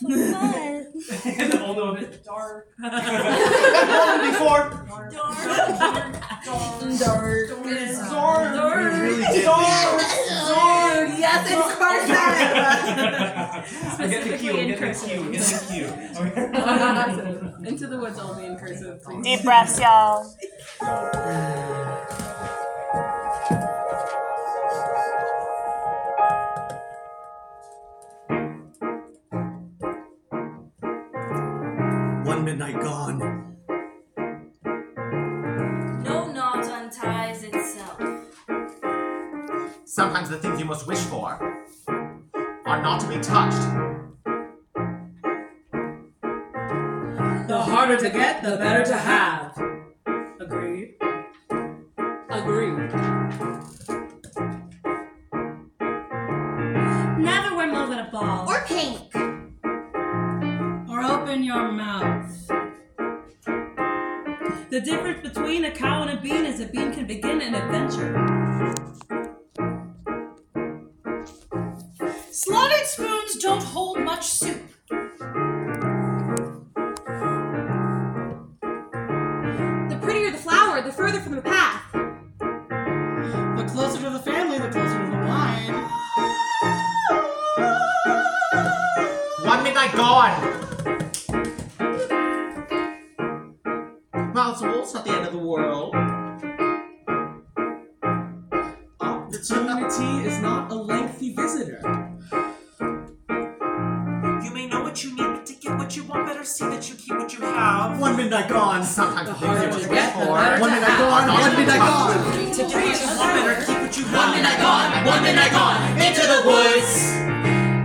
and 0.09 1.55
all 1.55 1.75
know 1.75 1.95
it 1.95 2.25
dark. 2.25 2.69
before. 2.77 2.89
Dark. 4.89 5.11
Dark. 5.11 6.13
Dark. 6.99 7.49
Zorn. 8.09 8.53
We 8.53 8.59
really 9.01 9.25
did. 9.25 9.45
Yes, 11.19 11.43
it's 11.51 11.75
I 14.01 14.07
get 14.09 14.23
the 14.25 14.31
cue. 14.39 14.53
Get 14.53 14.79
the 14.79 14.95
cue. 14.95 15.23
Get 15.33 15.43
the 15.43 15.59
cue. 15.69 15.89
Into 17.69 17.87
the 17.89 17.99
woods 17.99 18.19
only 18.19 18.47
in 18.47 18.57
cursive. 18.57 19.03
Deep 19.23 19.43
breaths, 19.43 19.79
y'all. 19.81 20.25
Most 40.69 40.87
wish 40.87 40.99
for 40.99 41.65
are 42.67 42.83
not 42.83 43.01
to 43.01 43.09
be 43.09 43.17
touched. 43.21 43.57
The 47.49 47.59
harder 47.59 47.97
to 47.97 48.11
get, 48.11 48.43
the 48.43 48.59
better 48.59 48.85
to 48.85 48.95
have. 48.95 49.38
Opportunity 99.89 100.29
is 100.29 100.37
not 100.41 100.71
a 100.71 100.75
lengthy 100.75 101.35
visitor. 101.35 101.81
You 104.45 104.51
may 104.53 104.67
know 104.67 104.83
what 104.83 105.03
you 105.03 105.17
need, 105.17 105.25
but 105.33 105.47
to 105.47 105.55
get 105.55 105.79
what 105.79 105.97
you 105.97 106.05
want, 106.05 106.27
better 106.27 106.45
see 106.45 106.67
that 106.67 106.87
you 106.91 106.95
keep 106.95 107.17
what 107.17 107.33
you 107.33 107.41
have. 107.41 107.99
One 107.99 108.15
midnight 108.15 108.51
gone. 108.51 108.85
Sometimes 108.85 109.29
The 109.29 109.33
the 109.33 109.39
things 109.41 109.43
you 109.43 109.49
harder 109.49 109.67
most 109.73 109.83
to 109.85 109.89
wish 109.89 109.99
get, 109.99 110.13
the 110.13 110.21
for 110.27 110.29
one 110.29 110.45
to 110.45 110.61
midnight 110.61 110.93
have. 110.93 111.09
gone. 111.09 111.25
One 111.41 111.57
midnight 111.57 111.81
gone. 111.81 112.21
To 112.53 112.63
get 112.69 112.85
what 112.85 113.01
you 113.01 113.09
want, 113.17 113.33
better 113.33 113.57
keep 113.65 113.81
what 113.81 113.97
you 113.97 114.05
have. 114.05 114.13
One 114.13 114.29
minute 114.37 114.61
gone, 114.61 114.93
one 115.09 115.25
minute 115.25 115.53
gone. 115.57 115.81
Into 116.05 116.21
the 116.29 116.45
woods, 116.45 117.17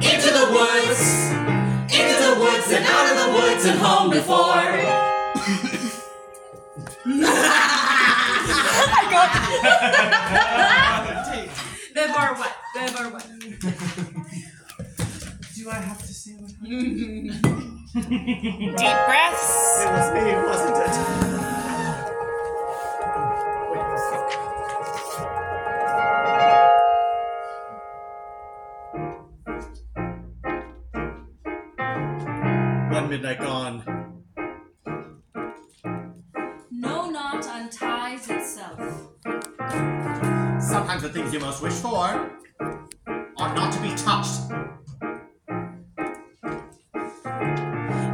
into 0.03 0.27
the 0.27 0.51
woods, 0.51 1.31
into 1.87 2.15
the 2.19 2.35
woods 2.35 2.67
and 2.67 2.83
out 2.83 3.07
of 3.11 3.15
the 3.23 3.31
woods 3.39 3.63
and 3.63 3.79
home 3.79 4.11
before. 4.11 4.75
Oh 8.75 8.79
They 12.03 12.09
are 12.09 12.35
what? 12.35 12.53
They 12.75 12.81
are 12.81 13.09
what? 13.11 13.23
Do 15.55 15.69
I 15.69 15.75
have 15.75 15.99
to 15.99 16.13
say 16.13 16.31
what 16.33 16.51
Deep 16.61 17.41
breaths. 19.07 19.79
It 19.79 19.89
was 19.89 20.11
me, 20.11 20.35
wasn't 20.43 20.77
it? 20.83 20.95
One 32.91 33.07
midnight 33.09 33.39
gone. 33.39 34.02
Sometimes 40.73 41.03
the 41.03 41.09
things 41.09 41.31
you 41.31 41.39
most 41.39 41.61
wish 41.61 41.73
for 41.73 42.31
are 43.37 43.53
not 43.53 43.71
to 43.73 43.79
be 43.79 43.89
touched. 43.89 44.49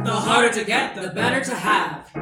The 0.04 0.12
harder 0.12 0.52
to 0.52 0.64
get, 0.66 0.94
the 0.94 1.08
better 1.08 1.42
to 1.42 1.54
have. 1.54 2.12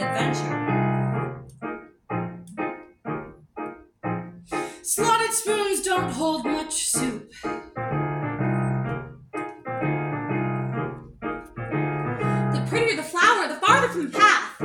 adventure. 0.00 0.56
Slotted 4.82 5.32
spoons 5.32 5.82
don't 5.82 6.10
hold 6.10 6.44
much 6.44 6.86
soup. 6.86 7.32
The 12.52 12.66
prettier 12.68 12.96
the 12.96 13.02
flower, 13.02 13.48
the 13.48 13.56
farther 13.56 13.88
from 13.88 14.10
the 14.10 14.18
path. 14.18 14.58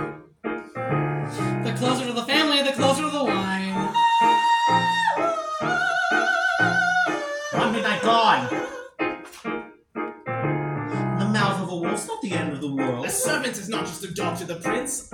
The 1.64 1.74
closer 1.78 2.06
to 2.08 2.14
the 2.14 2.24
family, 2.24 2.64
the 2.64 2.74
closer 2.74 3.04
to 3.04 3.10
the 3.10 3.24
wine. 3.24 3.94
One 7.54 7.72
midnight 7.74 8.02
not 12.08 12.22
the 12.22 12.32
end 12.32 12.54
of 12.54 12.62
the 12.62 12.74
world. 12.74 13.06
A 13.06 13.10
servant 13.10 13.58
is 13.58 13.70
not 13.70 13.86
just 13.86 14.04
a 14.04 14.14
dog 14.14 14.38
to 14.38 14.46
the 14.46 14.56
prince. 14.56 15.10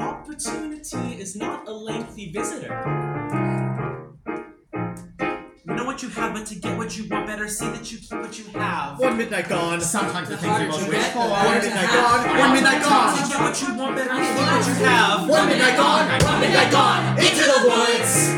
Midnight 9.42 9.62
gone. 9.62 9.82
Sometimes 9.82 10.30
the 10.30 10.38
things 10.38 10.60
you 10.60 10.68
most 10.68 10.88
wish 10.88 11.04
for. 11.08 11.20
harder 11.20 11.62
to 11.62 11.70
have. 11.72 12.40
One 12.40 12.54
midnight 12.54 12.84
gone. 12.84 13.44
what 13.44 13.62
you 13.62 13.74
want, 13.76 13.96
better 13.96 14.10
what 14.10 14.68
you 14.68 14.74
have. 14.86 15.30
One 15.30 15.48
midnight 15.48 15.78
gone. 15.78 16.24
One 16.24 16.40
midnight 16.42 16.72
gone. 16.72 17.18
Into 17.18 17.44
the 17.44 17.62
woods. 17.70 18.30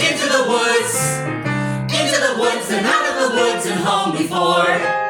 Into 0.00 0.26
the 0.28 0.44
woods. 0.48 0.92
Into 1.92 2.18
the 2.20 2.34
woods 2.38 2.70
and 2.70 2.86
out 2.86 3.04
of 3.10 3.30
the 3.30 3.36
woods 3.36 3.66
and 3.66 3.80
home 3.80 4.16
before. 4.16 5.01